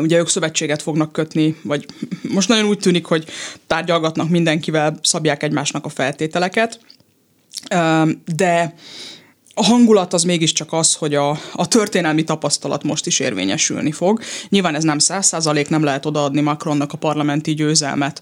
[0.00, 1.86] ugye ők szövetséget fognak kötni, vagy
[2.22, 3.24] most nagyon úgy tűnik, hogy
[3.66, 6.80] tárgyalgatnak mindenkivel, szabják egymásnak a feltételeket,
[8.36, 8.74] de
[9.54, 14.20] a hangulat az mégiscsak az, hogy a, a történelmi tapasztalat most is érvényesülni fog.
[14.48, 18.20] Nyilván ez nem száz százalék, nem lehet odaadni Macronnak a parlamenti győzelmet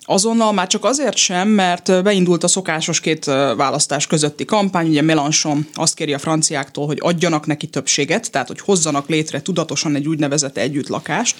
[0.00, 3.24] azonnal, már csak azért sem, mert beindult a szokásos két
[3.56, 8.60] választás közötti kampány, ugye Mélenchon azt kéri a franciáktól, hogy adjanak neki többséget, tehát hogy
[8.60, 11.36] hozzanak létre tudatosan egy úgynevezett együttlakást,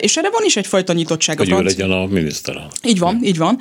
[0.00, 1.38] és erre van is egyfajta nyitottság.
[1.38, 1.74] Hogy a franci...
[1.74, 2.72] ő legyen a miniszterelnök.
[2.82, 3.58] Így van, így van.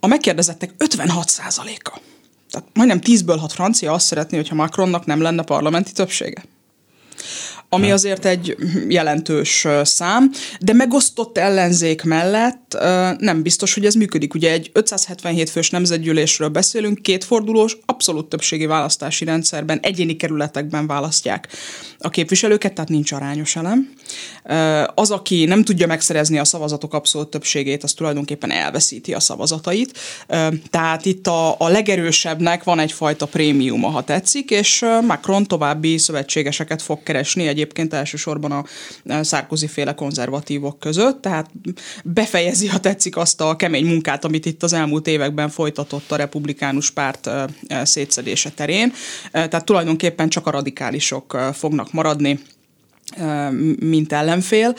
[0.00, 2.00] A megkérdezettek 56 százaléka
[2.52, 6.44] tehát majdnem 10-ből 6 francia azt szeretné, hogyha Macronnak nem lenne parlamenti többsége
[7.74, 8.56] ami azért egy
[8.88, 10.30] jelentős szám,
[10.60, 12.76] de megosztott ellenzék mellett
[13.18, 14.34] nem biztos, hogy ez működik.
[14.34, 21.48] Ugye egy 577 fős nemzetgyűlésről beszélünk, kétfordulós, abszolút többségi választási rendszerben, egyéni kerületekben választják
[21.98, 23.92] a képviselőket, tehát nincs arányos elem.
[24.94, 29.98] Az, aki nem tudja megszerezni a szavazatok abszolút többségét, az tulajdonképpen elveszíti a szavazatait.
[30.70, 37.02] Tehát itt a, a legerősebbnek van egyfajta prémiuma, ha tetszik, és Macron további szövetségeseket fog
[37.02, 38.64] keresni egy egyébként elsősorban a
[39.22, 41.50] Sarkozy féle konzervatívok között, tehát
[42.04, 46.90] befejezi, ha tetszik, azt a kemény munkát, amit itt az elmúlt években folytatott a republikánus
[46.90, 47.30] párt
[47.82, 48.92] szétszedése terén.
[49.32, 52.40] Tehát tulajdonképpen csak a radikálisok fognak maradni,
[53.80, 54.74] mint ellenfél.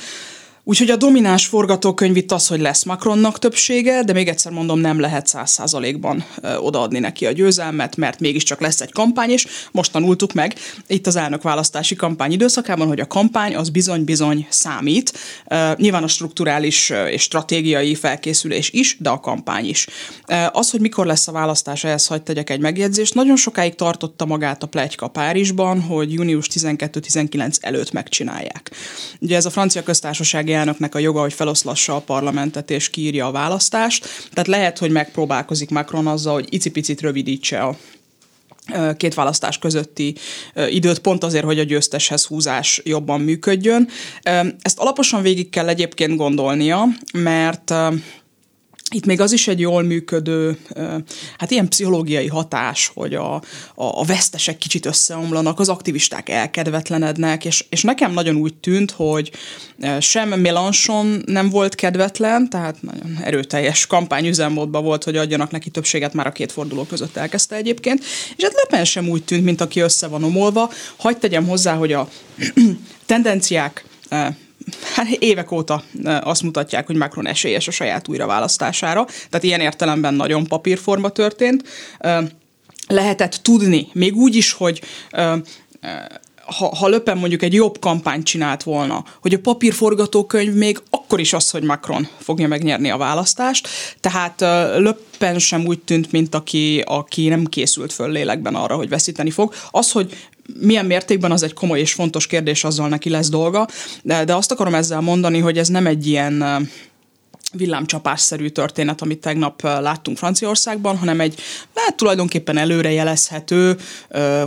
[0.65, 4.99] Úgyhogy a domináns forgatókönyv itt az, hogy lesz Macronnak többsége, de még egyszer mondom, nem
[4.99, 6.26] lehet száz százalékban
[6.60, 10.56] odaadni neki a győzelmet, mert mégiscsak lesz egy kampány, és most tanultuk meg
[10.88, 15.13] itt az elnökválasztási kampány időszakában, hogy a kampány az bizony-bizony számít.
[15.76, 19.88] Nyilván a strukturális és stratégiai felkészülés is, de a kampány is.
[20.52, 23.13] Az, hogy mikor lesz a választás, ehhez hagyd tegyek egy megjegyzést.
[23.13, 28.71] Nagyon sokáig tartotta magát a plegyka Párizsban, hogy június 12-19 előtt megcsinálják.
[29.19, 33.32] Ugye ez a francia köztársaság elnöknek a joga, hogy feloszlassa a parlamentet és kiírja a
[33.32, 34.08] választást.
[34.32, 37.78] Tehát lehet, hogy megpróbálkozik Macron azzal, hogy icipicit rövidítse a
[38.98, 40.16] két választás közötti
[40.70, 43.88] időt, pont azért, hogy a győzteshez húzás jobban működjön.
[44.62, 47.74] Ezt alaposan végig kell egyébként gondolnia, mert
[48.91, 50.58] itt még az is egy jól működő,
[51.38, 53.41] hát ilyen pszichológiai hatás, hogy a, a,
[53.76, 59.32] a vesztesek kicsit összeomlanak, az aktivisták elkedvetlenednek, és, és nekem nagyon úgy tűnt, hogy
[60.00, 66.28] sem Mélenchon nem volt kedvetlen, tehát nagyon erőteljes kampányüzemmódban volt, hogy adjanak neki többséget, már
[66.28, 68.04] a két forduló között elkezdte egyébként,
[68.36, 70.72] és hát Lepen sem úgy tűnt, mint aki össze van omolva.
[70.98, 72.10] Hagy tegyem hozzá, hogy a
[73.06, 73.86] tendenciák
[74.95, 80.47] hát évek óta azt mutatják, hogy Macron esélyes a saját újraválasztására, tehát ilyen értelemben nagyon
[80.47, 81.63] papírforma történt.
[82.88, 84.82] Lehetett tudni, még úgy is, hogy
[86.45, 91.34] ha, ha Löpen mondjuk egy jobb kampányt csinált volna, hogy a papírforgatókönyv még akkor is
[91.34, 93.67] az, hogy Macron fogja megnyerni a választást,
[93.99, 94.39] tehát
[94.80, 99.54] Löppen sem úgy tűnt, mint aki, aki nem készült föl lélekben arra, hogy veszíteni fog.
[99.71, 100.28] Az, hogy
[100.60, 103.68] milyen mértékben az egy komoly és fontos kérdés, azzal neki lesz dolga,
[104.02, 106.68] de, de azt akarom ezzel mondani, hogy ez nem egy ilyen
[107.54, 111.42] villámcsapásszerű történet, amit tegnap láttunk Franciaországban, hanem egy
[111.76, 113.78] hát tulajdonképpen előrejelezhető,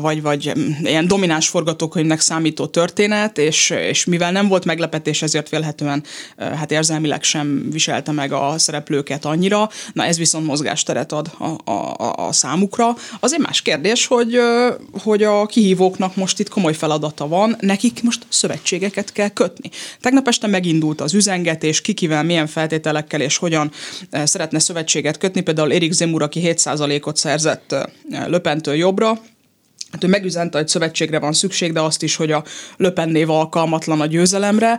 [0.01, 6.05] vagy, vagy ilyen domináns forgatókönyvnek számító történet, és, és mivel nem volt meglepetés, ezért vélhetően
[6.37, 12.27] hát érzelmileg sem viselte meg a szereplőket annyira, na ez viszont mozgásteret ad a, a,
[12.27, 12.97] a számukra.
[13.21, 14.39] Az egy más kérdés, hogy,
[15.03, 19.71] hogy a kihívóknak most itt komoly feladata van, nekik most szövetségeket kell kötni.
[20.01, 23.71] Tegnap este megindult az üzengetés, kikivel milyen feltétel feltételekkel és hogyan
[24.11, 25.41] eh, szeretne szövetséget kötni.
[25.41, 27.83] Például Erik Zemur, aki 7%-ot szerzett eh,
[28.27, 29.21] Löpentől jobbra,
[29.93, 32.45] Hát ő megüzente, hogy szövetségre van szükség, de azt is, hogy a
[32.77, 34.79] Löpen név alkalmatlan a győzelemre,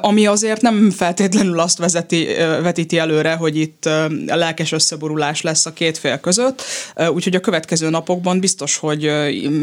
[0.00, 2.26] ami azért nem feltétlenül azt vezeti,
[2.62, 3.88] vetíti előre, hogy itt
[4.26, 6.62] lelkes összeborulás lesz a két fél között,
[7.14, 9.10] úgyhogy a következő napokban biztos, hogy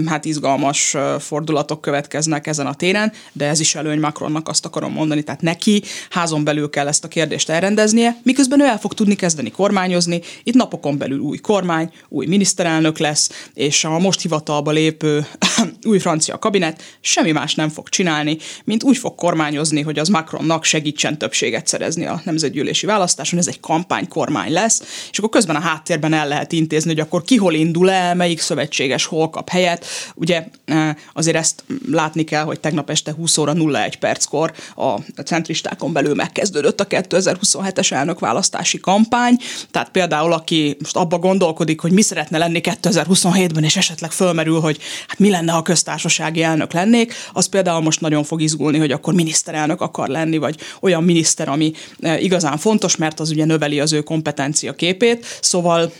[0.05, 5.23] hát izgalmas fordulatok következnek ezen a téren, de ez is előny Macronnak azt akarom mondani,
[5.23, 9.51] tehát neki házon belül kell ezt a kérdést elrendeznie, miközben ő el fog tudni kezdeni
[9.51, 15.27] kormányozni, itt napokon belül új kormány, új miniszterelnök lesz, és a most hivatalba lépő
[15.83, 20.63] új francia kabinet semmi más nem fog csinálni, mint úgy fog kormányozni, hogy az Macronnak
[20.63, 26.13] segítsen többséget szerezni a nemzetgyűlési választáson, ez egy kampánykormány lesz, és akkor közben a háttérben
[26.13, 29.85] el lehet intézni, hogy akkor ki hol indul el, melyik szövetséges hol kap helyet.
[30.15, 35.93] Ugye eh, azért ezt látni kell, hogy tegnap este 20 óra 01 perckor a centristákon
[35.93, 39.37] belül megkezdődött a 2027-es elnökválasztási kampány,
[39.71, 44.77] tehát például aki most abba gondolkodik, hogy mi szeretne lenni 2027-ben, és esetleg fölmerül, hogy
[45.07, 49.13] hát mi lenne, ha köztársasági elnök lennék, az például most nagyon fog izgulni, hogy akkor
[49.13, 53.93] miniszterelnök akar lenni, vagy olyan miniszter, ami e, igazán fontos, mert az ugye növeli az
[53.93, 55.25] ő kompetencia képét.
[55.41, 55.91] Szóval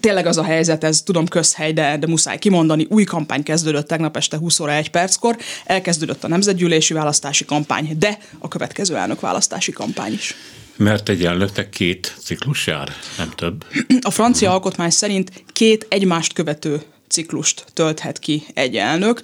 [0.00, 4.16] Tényleg az a helyzet, ez tudom közhely, de, de muszáj kimondani, új kampány kezdődött tegnap
[4.16, 9.72] este 20 óra 1 perckor, elkezdődött a nemzetgyűlési választási kampány, de a következő elnök választási
[9.72, 10.34] kampány is.
[10.76, 13.64] Mert egy elnöknek két ciklus jár, nem több.
[14.00, 16.82] A francia alkotmány szerint két egymást követő
[17.14, 19.20] ciklust tölthet ki egy elnök.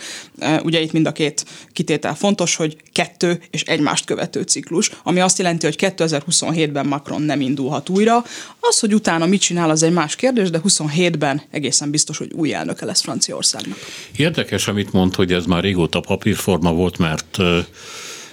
[0.63, 5.39] Ugye itt mind a két kitétel fontos, hogy kettő és egymást követő ciklus, ami azt
[5.39, 8.25] jelenti, hogy 2027-ben Macron nem indulhat újra.
[8.61, 12.55] Az, hogy utána mit csinál, az egy más kérdés, de 27-ben egészen biztos, hogy új
[12.55, 13.79] elnöke lesz Franciaországnak.
[14.17, 17.39] Érdekes, amit mond, hogy ez már régóta papírforma volt, mert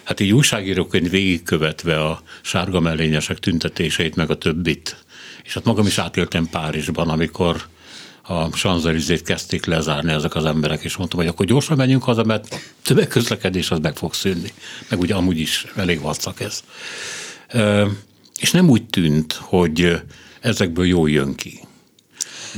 [0.03, 4.97] hát így újságíróként végigkövetve a sárga mellényesek tüntetéseit, meg a többit,
[5.43, 7.67] és hát magam is átéltem Párizsban, amikor
[8.27, 12.59] a Sanzelizét kezdték lezárni ezek az emberek, és mondtam, hogy akkor gyorsan menjünk haza, mert
[12.83, 14.51] tömegközlekedés az meg fog szűnni.
[14.89, 16.63] Meg ugye amúgy is elég vacak ez.
[18.39, 20.01] És nem úgy tűnt, hogy
[20.39, 21.59] ezekből jól jön ki.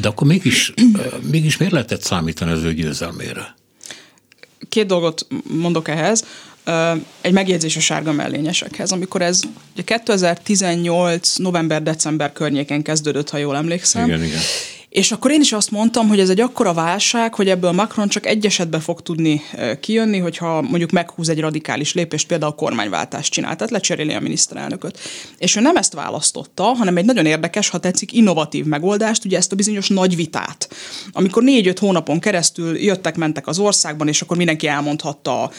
[0.02, 0.74] De akkor mégis,
[1.22, 3.56] mégis miért lehetett számítani az ő győzelmére?
[4.70, 6.26] Két dolgot mondok ehhez.
[7.22, 8.92] Egy megjegyzés a sárga mellényesekhez.
[8.92, 9.42] Amikor ez
[9.74, 11.36] ugye 2018.
[11.36, 14.06] november-december környékén kezdődött, ha jól emlékszem.
[14.06, 14.42] Igen, igen
[14.90, 18.26] és akkor én is azt mondtam, hogy ez egy akkora válság, hogy ebből Macron csak
[18.26, 19.42] egy esetben fog tudni
[19.80, 25.00] kijönni, hogyha mondjuk meghúz egy radikális lépést, például a kormányváltást csinál, tehát lecseréli a miniszterelnököt.
[25.38, 29.52] És ő nem ezt választotta, hanem egy nagyon érdekes, ha tetszik, innovatív megoldást, ugye ezt
[29.52, 30.70] a bizonyos nagy vitát.
[31.12, 35.52] Amikor négy-öt hónapon keresztül jöttek-mentek az országban, és akkor mindenki elmondhatta a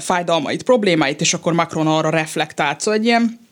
[0.00, 2.80] fájdalmait, problémáit, és akkor Macron arra reflektált.
[2.80, 3.48] Szóval egy ilyen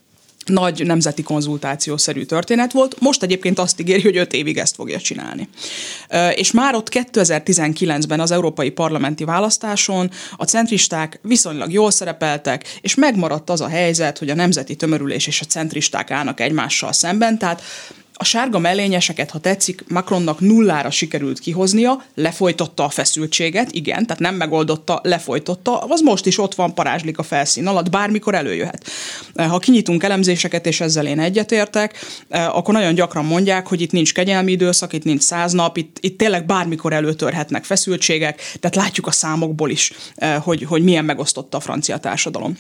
[0.49, 3.01] nagy nemzeti konzultációszerű történet volt.
[3.01, 5.49] Most egyébként azt ígéri, hogy öt évig ezt fogja csinálni.
[6.35, 13.51] És már ott 2019-ben az európai parlamenti választáson a centristák viszonylag jól szerepeltek, és megmaradt
[13.51, 17.63] az a helyzet, hogy a nemzeti tömörülés és a centristák állnak egymással szemben, tehát
[18.21, 24.35] a sárga mellényeseket, ha tetszik, Macronnak nullára sikerült kihoznia, lefolytotta a feszültséget, igen, tehát nem
[24.35, 28.87] megoldotta, lefolytotta, az most is ott van, parázslik a felszín alatt, bármikor előjöhet.
[29.35, 31.97] Ha kinyitunk elemzéseket, és ezzel én egyetértek,
[32.29, 36.19] akkor nagyon gyakran mondják, hogy itt nincs kegyelmi időszak, itt nincs száz nap, itt, itt
[36.19, 39.93] tényleg bármikor előtörhetnek feszültségek, tehát látjuk a számokból is,
[40.43, 42.57] hogy, hogy milyen megosztotta a francia társadalom.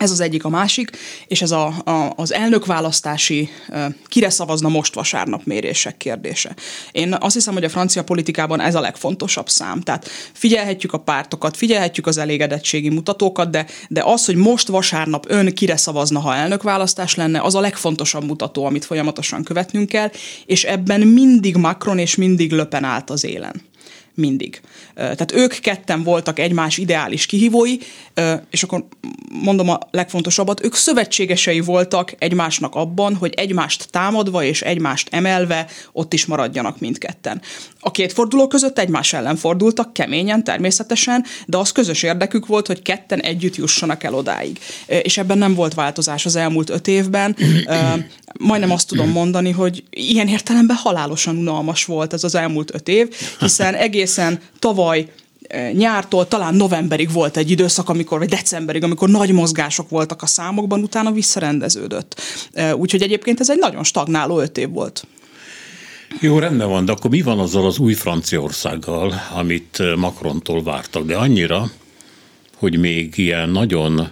[0.00, 0.90] Ez az egyik, a másik,
[1.26, 3.48] és ez a, a, az elnökválasztási
[4.06, 6.54] kire szavazna most vasárnap mérések kérdése.
[6.92, 9.80] Én azt hiszem, hogy a francia politikában ez a legfontosabb szám.
[9.80, 15.54] Tehát figyelhetjük a pártokat, figyelhetjük az elégedettségi mutatókat, de, de az, hogy most vasárnap ön
[15.54, 20.10] kire szavazna, ha elnökválasztás lenne, az a legfontosabb mutató, amit folyamatosan követnünk kell,
[20.46, 23.68] és ebben mindig Macron és mindig Löpen állt az élen
[24.14, 24.60] mindig.
[24.94, 27.76] Tehát ők ketten voltak egymás ideális kihívói,
[28.50, 28.84] és akkor
[29.42, 36.12] mondom a legfontosabbat, ők szövetségesei voltak egymásnak abban, hogy egymást támadva és egymást emelve ott
[36.12, 37.42] is maradjanak mindketten.
[37.80, 42.82] A két forduló között egymás ellen fordultak, keményen természetesen, de az közös érdekük volt, hogy
[42.82, 44.58] ketten együtt jussanak el odáig.
[44.86, 47.36] És ebben nem volt változás az elmúlt öt évben.
[48.38, 53.14] Majdnem azt tudom mondani, hogy ilyen értelemben halálosan unalmas volt ez az elmúlt öt év,
[53.38, 55.12] hiszen egészen tavaly
[55.72, 60.82] nyártól talán novemberig volt egy időszak, amikor, vagy decemberig, amikor nagy mozgások voltak a számokban,
[60.82, 62.20] utána visszarendeződött.
[62.74, 65.06] Úgyhogy egyébként ez egy nagyon stagnáló öt év volt.
[66.20, 71.06] Jó, rendben van, de akkor mi van azzal az új Franciaországgal, amit Macrontól vártak?
[71.06, 71.70] De annyira,
[72.56, 74.10] hogy még ilyen nagyon,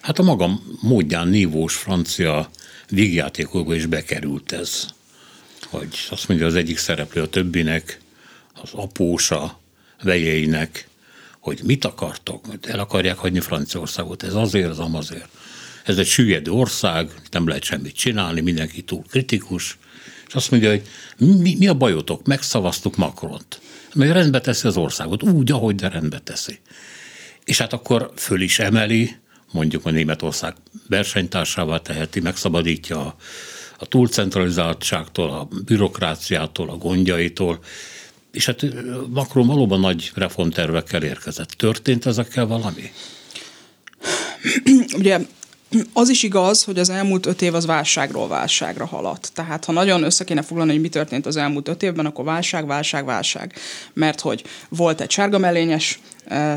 [0.00, 2.50] hát a maga módján nívós francia
[2.88, 4.86] vígjátékokba is bekerült ez.
[5.70, 8.00] Hogy azt mondja az egyik szereplő a többinek,
[8.62, 9.58] az apósa,
[10.02, 10.88] vejeinek,
[11.40, 15.28] hogy mit akartok, el akarják hagyni Franciaországot, ez azért, az amazért.
[15.84, 19.78] Ez egy süllyedő ország, nem lehet semmit csinálni, mindenki túl kritikus,
[20.26, 20.82] és azt mondja, hogy
[21.16, 23.60] mi, mi a bajotok, megszavaztuk Macront,
[23.94, 26.58] mert rendbe teszi az országot, úgy, ahogy de rendbe teszi.
[27.44, 29.16] És hát akkor föl is emeli,
[29.52, 30.54] mondjuk a Németország
[30.88, 33.16] versenytársává teheti, megszabadítja a,
[33.78, 37.58] a túlcentralizáltságtól, a bürokráciától, a gondjaitól,
[38.32, 38.64] és hát
[39.08, 41.48] Macron valóban nagy reformtervekkel érkezett.
[41.48, 42.92] Történt ezekkel valami?
[44.98, 45.18] Ugye
[45.92, 49.30] az is igaz, hogy az elmúlt öt év az válságról válságra haladt.
[49.34, 52.66] Tehát ha nagyon össze kéne foglalni, hogy mi történt az elmúlt öt évben, akkor válság,
[52.66, 53.52] válság, válság.
[53.92, 56.00] Mert hogy volt egy sárga mellényes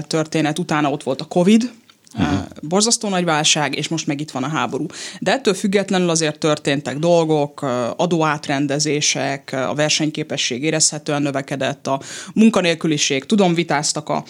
[0.08, 1.72] történet, utána ott volt a Covid,
[2.20, 2.40] Uh-huh.
[2.62, 4.86] Borzasztó nagy válság, és most meg itt van a háború.
[5.20, 7.62] De ettől függetlenül azért történtek dolgok,
[7.96, 12.02] adóátrendezések, a versenyképesség érezhetően növekedett, a
[12.34, 14.24] munkanélküliség, tudom, vitáztak a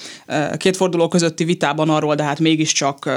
[0.57, 3.09] két forduló közötti vitában arról, de hát mégiscsak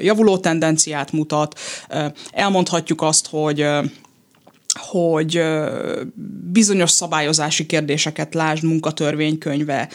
[0.00, 1.60] javuló tendenciát mutat.
[2.32, 3.66] Elmondhatjuk azt, hogy
[4.78, 5.42] hogy
[6.52, 9.88] bizonyos szabályozási kérdéseket, lásd munkatörvénykönyve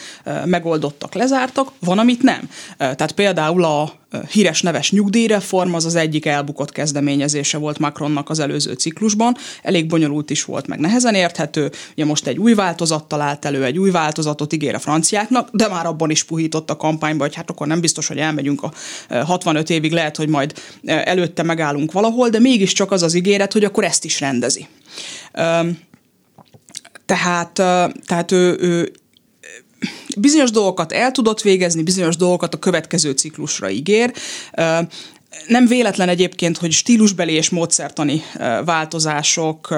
[0.46, 2.50] megoldottak, lezártak, van, amit nem.
[2.78, 3.94] Tehát például a
[4.30, 9.36] híres neves nyugdíjreform az az egyik elbukott kezdeményezése volt Macronnak az előző ciklusban.
[9.64, 11.72] Elég bonyolult is volt, meg nehezen érthető.
[11.92, 15.86] Ugye most egy új változattal állt elő, egy új változatot ígér a franciáknak, de már
[15.86, 18.72] abban is puhított a kampányba, hogy hát akkor nem biztos, hogy elmegyünk a
[19.10, 20.54] 65 évig, lehet, hogy majd
[20.86, 24.68] előtte megállunk valahol, de mégiscsak az az ígéret, hogy akkor ezt is rendezi.
[27.06, 27.52] Tehát,
[28.06, 28.92] tehát ő, ő
[30.18, 34.14] bizonyos dolgokat el tudott végezni, bizonyos dolgokat a következő ciklusra ígér.
[35.48, 38.22] Nem véletlen egyébként, hogy stílusbeli és módszertani
[38.66, 39.76] változások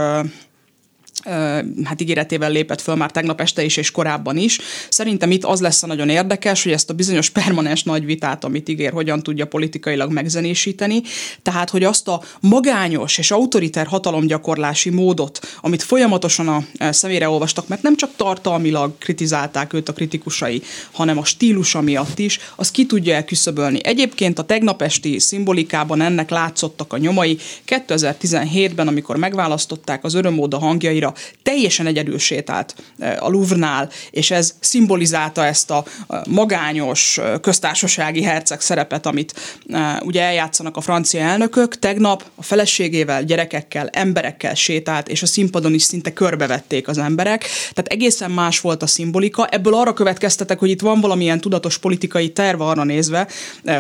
[1.83, 4.59] hát ígéretével lépett föl már tegnap este is és korábban is.
[4.89, 8.69] Szerintem itt az lesz a nagyon érdekes, hogy ezt a bizonyos permanens nagy vitát, amit
[8.69, 11.01] ígér, hogyan tudja politikailag megzenésíteni.
[11.43, 17.81] Tehát, hogy azt a magányos és autoriter hatalomgyakorlási módot, amit folyamatosan a szemére olvastak, mert
[17.81, 23.15] nem csak tartalmilag kritizálták őt a kritikusai, hanem a stílusa miatt is, az ki tudja
[23.15, 23.79] elküszöbölni.
[23.83, 27.37] Egyébként a tegnap esti szimbolikában ennek látszottak a nyomai.
[27.67, 30.57] 2017-ben, amikor megválasztották az örömóda
[30.99, 35.85] hangjaira, teljesen egyedül sétált eh, a Louvre-nál, és ez szimbolizálta ezt a
[36.27, 39.33] magányos eh, köztársasági herceg szerepet, amit
[39.67, 41.79] eh, ugye eljátszanak a francia elnökök.
[41.79, 47.41] Tegnap a feleségével, gyerekekkel, emberekkel sétált, és a színpadon is szinte körbevették az emberek.
[47.73, 49.47] Tehát egészen más volt a szimbolika.
[49.47, 53.27] Ebből arra következtetek, hogy itt van valamilyen tudatos politikai terve arra nézve,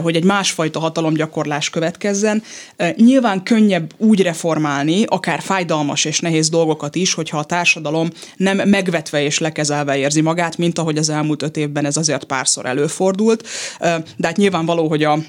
[0.01, 2.43] hogy egy másfajta hatalomgyakorlás következzen.
[2.95, 9.21] Nyilván könnyebb úgy reformálni, akár fájdalmas és nehéz dolgokat is, hogyha a társadalom nem megvetve
[9.23, 13.47] és lekezelve érzi magát, mint ahogy az elmúlt öt évben ez azért párszor előfordult.
[14.17, 15.19] De hát nyilvánvaló, hogy a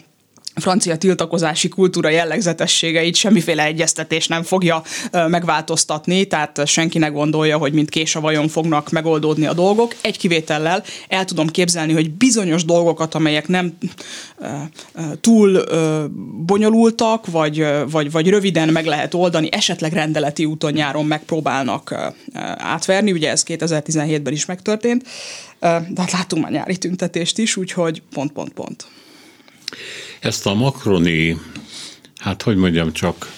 [0.61, 4.83] francia tiltakozási kultúra jellegzetességeit semmiféle egyeztetés nem fogja
[5.13, 9.95] megváltoztatni, tehát senki ne gondolja, hogy mint kés a vajon fognak megoldódni a dolgok.
[10.01, 13.79] Egy kivétellel el tudom képzelni, hogy bizonyos dolgokat, amelyek nem
[15.21, 15.65] túl
[16.47, 21.95] bonyolultak, vagy, vagy, vagy röviden meg lehet oldani, esetleg rendeleti úton nyáron megpróbálnak
[22.59, 25.07] átverni, ugye ez 2017-ben is megtörtént,
[25.61, 28.87] de hát láttunk már nyári tüntetést is, úgyhogy pont, pont, pont.
[30.21, 31.39] Ezt a makroni,
[32.17, 33.33] hát hogy mondjam csak,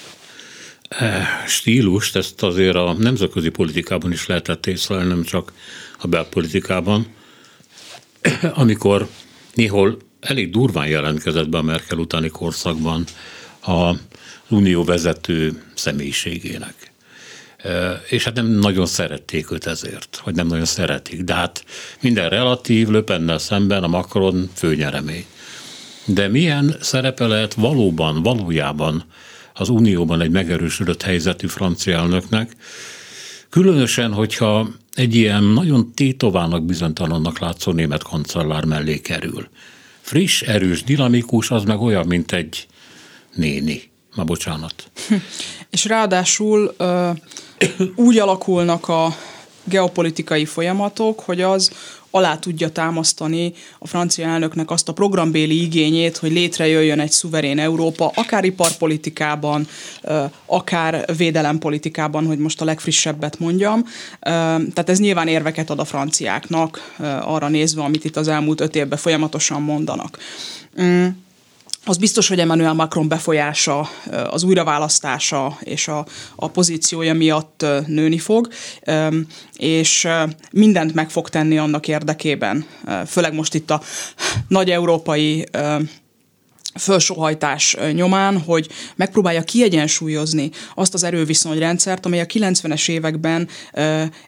[0.89, 5.53] eh, stílust, ezt azért a nemzetközi politikában is lehetett észlelni, nem csak
[5.99, 7.07] a belpolitikában,
[8.53, 9.07] amikor
[9.53, 13.03] néhol elég durván jelentkezett be a Merkel utáni korszakban
[13.61, 13.95] a
[14.47, 16.91] unió vezető személyiségének.
[18.09, 21.21] és hát nem nagyon szerették őt ezért, vagy nem nagyon szeretik.
[21.21, 21.65] De hát
[22.01, 25.25] minden relatív, Löpennel szemben a Macron főnyeremény.
[26.05, 29.03] De milyen szerepe lehet valóban, valójában
[29.53, 32.55] az Unióban egy megerősödött helyzetű francia elnöknek,
[33.49, 39.47] különösen, hogyha egy ilyen nagyon tétovának, bizonytalannak látszó német kancellár mellé kerül.
[40.01, 42.67] Friss, erős, dinamikus, az meg olyan, mint egy
[43.33, 43.91] néni.
[44.15, 44.91] Ma bocsánat.
[45.69, 47.09] És ráadásul ö,
[47.95, 49.15] úgy alakulnak a
[49.63, 51.71] geopolitikai folyamatok, hogy az
[52.15, 58.11] alá tudja támasztani a francia elnöknek azt a programbéli igényét, hogy létrejöjjön egy szuverén Európa,
[58.15, 59.67] akár iparpolitikában,
[60.45, 63.83] akár védelempolitikában, hogy most a legfrissebbet mondjam.
[64.19, 68.97] Tehát ez nyilván érveket ad a franciáknak arra nézve, amit itt az elmúlt öt évben
[68.97, 70.17] folyamatosan mondanak.
[70.81, 71.07] Mm
[71.85, 73.89] az biztos, hogy Emmanuel Macron befolyása,
[74.29, 76.05] az újraválasztása és a,
[76.35, 78.47] a pozíciója miatt nőni fog,
[79.53, 80.07] és
[80.51, 82.65] mindent meg fog tenni annak érdekében,
[83.07, 83.81] főleg most itt a
[84.47, 85.45] nagy európai
[86.75, 93.47] felsóhajtás nyomán, hogy megpróbálja kiegyensúlyozni azt az erőviszonyrendszert, amely a 90-es években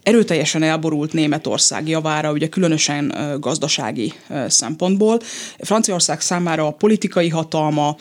[0.04, 4.14] erőteljesen elborult Németország javára, ugye különösen gazdasági
[4.48, 5.20] szempontból.
[5.60, 7.96] Franciaország számára a politikai hatalma,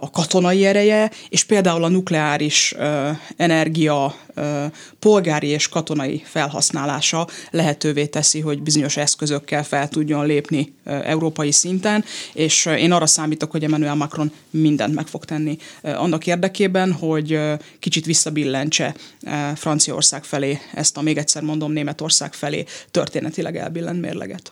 [0.00, 2.74] a katonai ereje, és például a nukleáris
[3.36, 4.14] energia
[4.98, 12.66] polgári és katonai felhasználása lehetővé teszi, hogy bizonyos eszközökkel fel tudjon lépni európai szinten, és
[12.66, 17.40] én arra számítok, hogy Emmanuel Macron mindent meg fog tenni annak érdekében, hogy
[17.78, 18.94] kicsit visszabillentse
[19.54, 24.50] Franciaország felé ezt a, még egyszer mondom, Németország felé történetileg elbillent mérleget.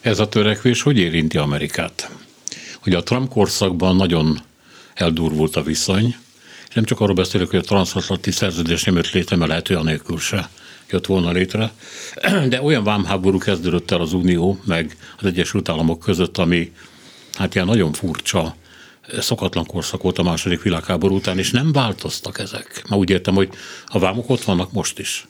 [0.00, 2.10] Ez a törekvés hogy érinti Amerikát?
[2.80, 4.42] Hogy a Trump korszakban nagyon
[4.94, 6.16] eldurvult a viszony,
[6.74, 10.18] nem csak arról beszélek, hogy a transatlanti szerződés nem jött létre, mert lehet, hogy anélkül
[10.18, 10.48] se
[10.90, 11.72] jött volna létre,
[12.48, 16.72] de olyan vámháború kezdődött el az Unió, meg az Egyesült Államok között, ami
[17.34, 18.56] hát ilyen nagyon furcsa,
[19.20, 22.82] szokatlan korszak volt a második világháború után, és nem változtak ezek.
[22.88, 23.48] Ma úgy értem, hogy
[23.86, 25.26] a vámok ott vannak most is.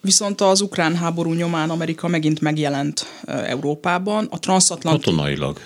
[0.00, 4.26] Viszont az ukrán háború nyomán Amerika megint megjelent Európában.
[4.30, 5.04] A transatlanti...
[5.04, 5.60] Katonailag.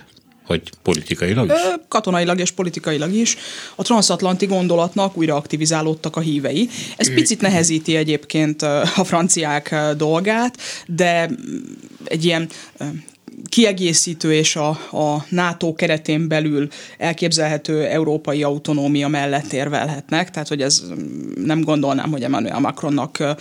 [0.50, 1.60] Vagy politikailag is?
[1.88, 3.36] Katonailag és politikailag is.
[3.74, 6.68] A transatlanti gondolatnak újra aktivizálódtak a hívei.
[6.96, 11.30] Ez picit nehezíti egyébként a franciák dolgát, de
[12.04, 12.48] egy ilyen
[13.48, 16.68] kiegészítő és a, a NATO keretén belül
[16.98, 23.36] elképzelhető európai autonómia mellett érvelhetnek, tehát hogy ez mm, nem gondolnám, hogy Emmanuel Macronnak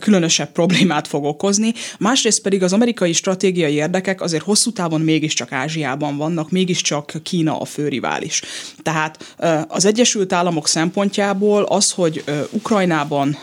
[0.00, 1.72] különösebb problémát fog okozni.
[1.98, 7.64] Másrészt pedig az amerikai stratégiai érdekek azért hosszú távon mégiscsak Ázsiában vannak, mégiscsak Kína a
[7.64, 8.42] főrivális.
[8.82, 9.34] Tehát
[9.68, 13.38] az Egyesült Államok szempontjából az, hogy Ukrajnában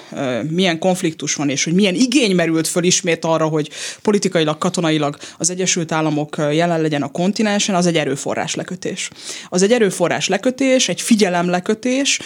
[0.49, 3.69] milyen konfliktus van, és hogy milyen igény merült föl ismét arra, hogy
[4.01, 9.09] politikailag, katonailag az Egyesült Államok jelen legyen a kontinensen, az egy erőforrás lekötés.
[9.49, 12.19] Az egy erőforrás lekötés, egy figyelem lekötés,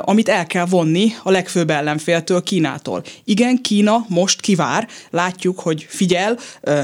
[0.00, 3.02] amit el kell vonni a legfőbb ellenféltől, Kínától.
[3.24, 6.38] Igen, Kína most kivár, látjuk, hogy figyel,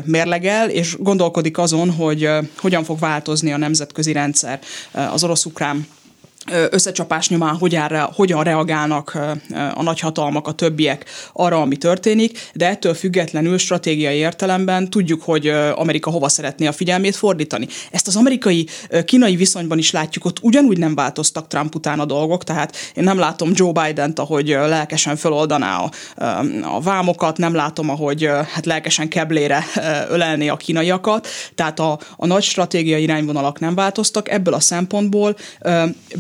[0.04, 4.60] mérlegel, és gondolkodik azon, hogy hogyan fog változni a nemzetközi rendszer
[4.92, 5.86] az orosz-ukrán
[6.70, 9.18] összecsapás nyomán hogyan, hogyan reagálnak
[9.74, 16.10] a nagyhatalmak, a többiek arra, ami történik, de ettől függetlenül stratégiai értelemben tudjuk, hogy Amerika
[16.10, 17.66] hova szeretné a figyelmét fordítani.
[17.90, 22.76] Ezt az amerikai-kínai viszonyban is látjuk, ott ugyanúgy nem változtak Trump után a dolgok, tehát
[22.94, 25.90] én nem látom Joe Biden-t, ahogy lelkesen feloldaná a,
[26.62, 29.64] a vámokat, nem látom, ahogy hát lelkesen keblére
[30.08, 35.36] ölelné a kínaiakat, tehát a, a nagy stratégiai irányvonalak nem változtak, ebből a szempontból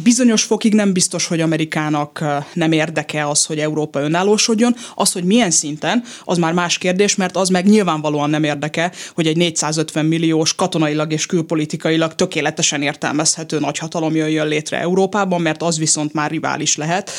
[0.02, 4.76] bizonyos fokig nem biztos, hogy Amerikának nem érdeke az, hogy Európa önállósodjon.
[4.94, 9.26] Az, hogy milyen szinten, az már más kérdés, mert az meg nyilvánvalóan nem érdeke, hogy
[9.26, 16.12] egy 450 milliós katonailag és külpolitikailag tökéletesen értelmezhető nagyhatalom jöjjön létre Európában, mert az viszont
[16.12, 17.10] már rivális lehet.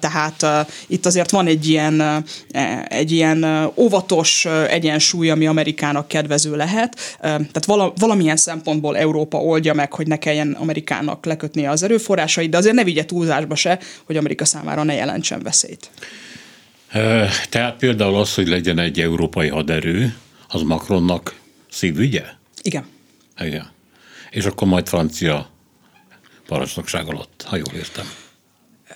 [0.00, 0.46] Tehát
[0.86, 2.00] itt azért van egy ilyen,
[2.50, 7.18] e, egy ilyen óvatos egyensúly, ami Amerikának kedvező lehet.
[7.20, 12.56] Tehát valamilyen szempontból Európa oldja meg, hogy ne kelljen Amerikának lekötnie az erőforrás hatásait, de
[12.56, 15.90] azért ne vigye túlzásba se, hogy Amerika számára ne jelentsen veszélyt.
[17.48, 20.14] Tehát például az, hogy legyen egy európai haderő,
[20.48, 21.34] az Macronnak
[21.70, 22.24] szívügye?
[22.62, 22.84] Igen.
[23.40, 23.70] Igen.
[24.30, 25.50] És akkor majd francia
[26.46, 28.06] parancsnokság alatt, ha jól értem.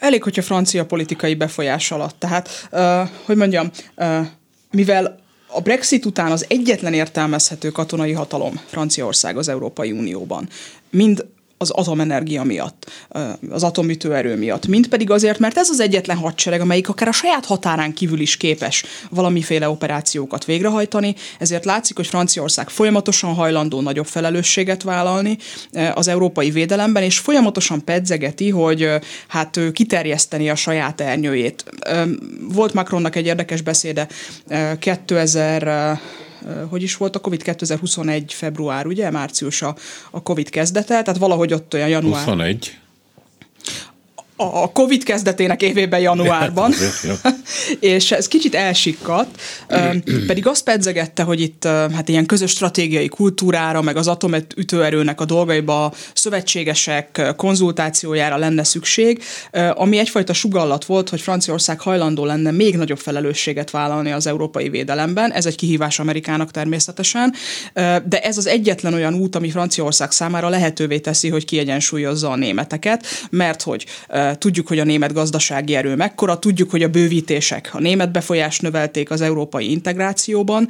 [0.00, 2.18] Elég, hogyha francia politikai befolyás alatt.
[2.18, 4.26] Tehát, uh, hogy mondjam, uh,
[4.70, 10.48] mivel a Brexit után az egyetlen értelmezhető katonai hatalom Franciaország az Európai Unióban.
[10.90, 11.24] Mind
[11.58, 12.90] az atomenergia miatt,
[13.50, 17.44] az atomütőerő miatt, mint pedig azért, mert ez az egyetlen hadsereg, amelyik akár a saját
[17.44, 24.82] határán kívül is képes valamiféle operációkat végrehajtani, ezért látszik, hogy Franciaország folyamatosan hajlandó nagyobb felelősséget
[24.82, 25.38] vállalni
[25.94, 28.88] az európai védelemben, és folyamatosan pedzegeti, hogy
[29.28, 31.64] hát kiterjeszteni a saját ernyőjét.
[32.40, 34.08] Volt Macronnak egy érdekes beszéde
[34.78, 35.98] 2000
[36.68, 39.76] hogy is volt a Covid 2021 február, ugye, március a,
[40.10, 42.24] a Covid kezdete, tehát valahogy ott olyan január.
[42.24, 42.78] 21
[44.36, 46.72] a Covid kezdetének évében januárban,
[47.80, 49.40] és ez kicsit elsikkadt,
[50.26, 55.84] pedig azt pedzegette, hogy itt hát ilyen közös stratégiai kultúrára, meg az atomütőerőnek a dolgaiba
[55.84, 59.22] a szövetségesek konzultációjára lenne szükség,
[59.74, 65.32] ami egyfajta sugallat volt, hogy Franciaország hajlandó lenne még nagyobb felelősséget vállalni az európai védelemben.
[65.32, 67.34] Ez egy kihívás Amerikának természetesen,
[68.04, 73.06] de ez az egyetlen olyan út, ami Franciaország számára lehetővé teszi, hogy kiegyensúlyozza a németeket,
[73.30, 73.86] mert hogy
[74.38, 79.10] tudjuk, hogy a német gazdasági erő mekkora, tudjuk, hogy a bővítések a német befolyást növelték
[79.10, 80.68] az európai integrációban,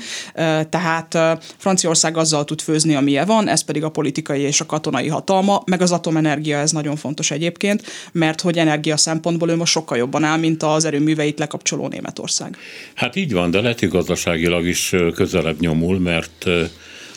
[0.69, 1.19] tehát
[1.57, 5.81] Franciaország azzal tud főzni, amilyen van, ez pedig a politikai és a katonai hatalma, meg
[5.81, 7.83] az atomenergia, ez nagyon fontos egyébként,
[8.13, 12.57] mert hogy energia szempontból ő most sokkal jobban áll, mint az erőműveit lekapcsoló Németország.
[12.95, 16.45] Hát így van, de lehet, hogy gazdaságilag is közelebb nyomul, mert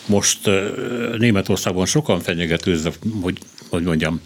[0.05, 0.49] most
[1.17, 3.37] Németországban sokan fenyegetőznek, hogy,
[3.70, 4.22] hogy mondjam,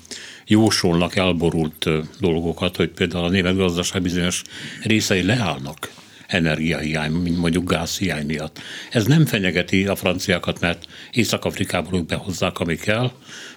[0.46, 1.90] jósolnak elborult
[2.20, 4.42] dolgokat, hogy például a német gazdaság bizonyos
[4.84, 5.90] részei leállnak
[6.28, 8.60] energiahiány, mint mondjuk gázhiány miatt.
[8.92, 13.12] Ez nem fenyegeti a franciákat, mert Észak-Afrikából ők behozzák, ami kell,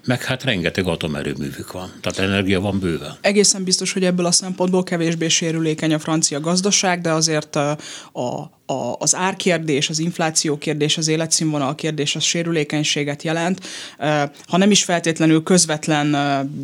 [0.06, 1.92] meg hát rengeteg atomerőművük van.
[2.00, 3.16] Tehát energia van bőven.
[3.20, 7.70] Egészen biztos, hogy ebből a szempontból kevésbé sérülékeny a francia gazdaság, de azért a,
[8.12, 13.66] a a, az árkérdés, az infláció kérdés, az életszínvonal kérdés, az sérülékenységet jelent,
[14.46, 16.16] ha nem is feltétlenül közvetlen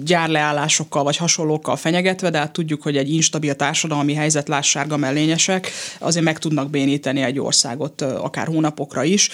[0.05, 6.25] gyárleállásokkal vagy hasonlókkal fenyegetve, de hát tudjuk, hogy egy instabil társadalmi helyzet lássárga mellényesek azért
[6.25, 9.31] meg tudnak béníteni egy országot akár hónapokra is,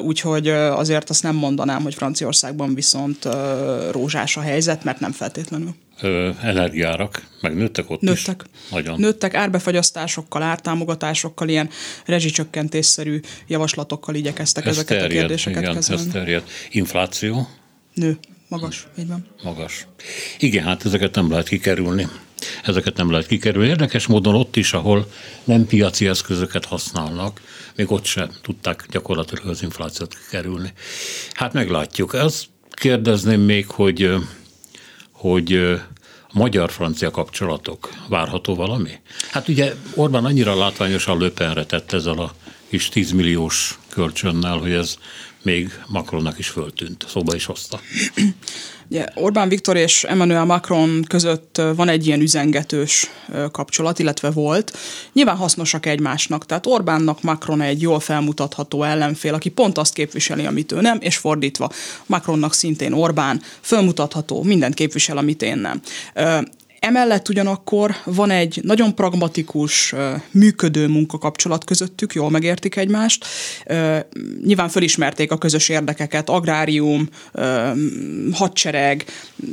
[0.00, 3.28] úgyhogy azért azt nem mondanám, hogy Franciaországban viszont
[3.90, 5.74] rózsás a helyzet, mert nem feltétlenül
[6.42, 8.44] energiárak, meg nőttek ott nőttek.
[8.44, 8.70] is.
[8.70, 9.00] Nagyon.
[9.00, 11.70] Nőttek árbefagyasztásokkal, ártámogatásokkal, ilyen
[12.04, 16.02] rezsicsökkentésszerű javaslatokkal igyekeztek ez ezeket terjed, a kérdéseket igen, kezelni.
[16.02, 16.42] Ez terjed.
[16.70, 17.48] Infláció?
[17.94, 18.18] Nő.
[18.48, 19.26] Magas, így van.
[19.42, 19.86] Magas.
[20.38, 22.08] Igen, hát ezeket nem lehet kikerülni.
[22.64, 23.68] Ezeket nem lehet kikerülni.
[23.68, 25.10] Érdekes módon ott is, ahol
[25.44, 27.40] nem piaci eszközöket használnak,
[27.76, 30.72] még ott sem tudták gyakorlatilag az inflációt kikerülni.
[31.32, 32.14] Hát meglátjuk.
[32.14, 32.46] Ezt
[32.78, 34.14] kérdezném még, hogy
[35.12, 35.80] hogy
[36.32, 38.90] magyar-francia kapcsolatok várható valami?
[39.30, 42.34] Hát ugye Orbán annyira látványosan löpenre tett ezzel a
[42.68, 44.98] kis 10 milliós kölcsönnel, hogy ez
[45.48, 47.80] még Macronnak is föltűnt, szóba is hozta.
[48.90, 53.10] Ugye Orbán Viktor és Emmanuel Macron között van egy ilyen üzengetős
[53.50, 54.76] kapcsolat, illetve volt.
[55.12, 60.72] Nyilván hasznosak egymásnak, tehát Orbánnak Macron egy jól felmutatható ellenfél, aki pont azt képviseli, amit
[60.72, 61.70] ő nem, és fordítva.
[62.06, 65.80] Macronnak szintén Orbán fölmutatható, mindent képvisel, amit én nem.
[66.80, 69.94] Emellett ugyanakkor van egy nagyon pragmatikus,
[70.30, 73.24] működő munkakapcsolat közöttük, jól megértik egymást.
[74.44, 77.08] Nyilván fölismerték a közös érdekeket, agrárium,
[78.32, 79.04] hadsereg,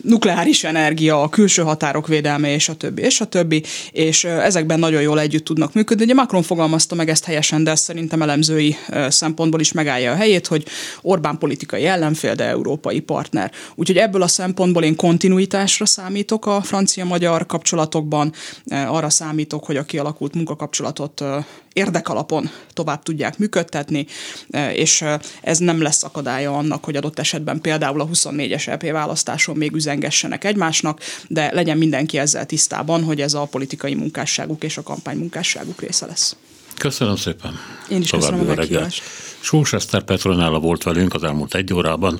[0.04, 5.02] nukleáris energia, a külső határok védelme, és a többi, és a többi, és ezekben nagyon
[5.02, 6.04] jól együtt tudnak működni.
[6.04, 8.76] Ugye Macron fogalmazta meg ezt helyesen, de szerintem elemzői
[9.08, 10.66] szempontból is megállja a helyét, hogy
[11.02, 13.52] Orbán politikai ellenfél, de európai partner.
[13.76, 18.34] Úgyhogy ebből a szempontból én kontinuitásra számítok a francia-magyar magyar kapcsolatokban
[18.66, 24.06] eh, arra számítok, hogy a kialakult munkakapcsolatot eh, érdekalapon tovább tudják működtetni,
[24.50, 25.04] eh, és
[25.42, 30.44] ez nem lesz akadálya annak, hogy adott esetben például a 24-es EP választáson még üzengessenek
[30.44, 35.82] egymásnak, de legyen mindenki ezzel tisztában, hogy ez a politikai munkásságuk és a kampány munkásságuk
[35.82, 36.36] része lesz.
[36.78, 37.60] Köszönöm szépen.
[37.90, 39.04] Én is További köszönöm a meghívást.
[39.40, 42.20] Sós Eszter Petronála volt velünk az elmúlt egy órában.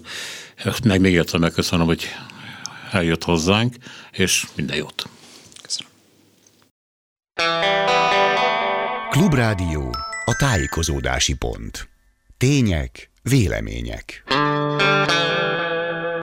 [0.84, 2.08] Meg még egyszer megköszönöm, hogy
[2.96, 3.76] eljött hozzánk,
[4.12, 5.04] és minden jót.
[5.62, 5.92] Köszönöm.
[9.10, 11.90] Klubrádió, a tájékozódási pont.
[12.38, 14.24] Tények, vélemények.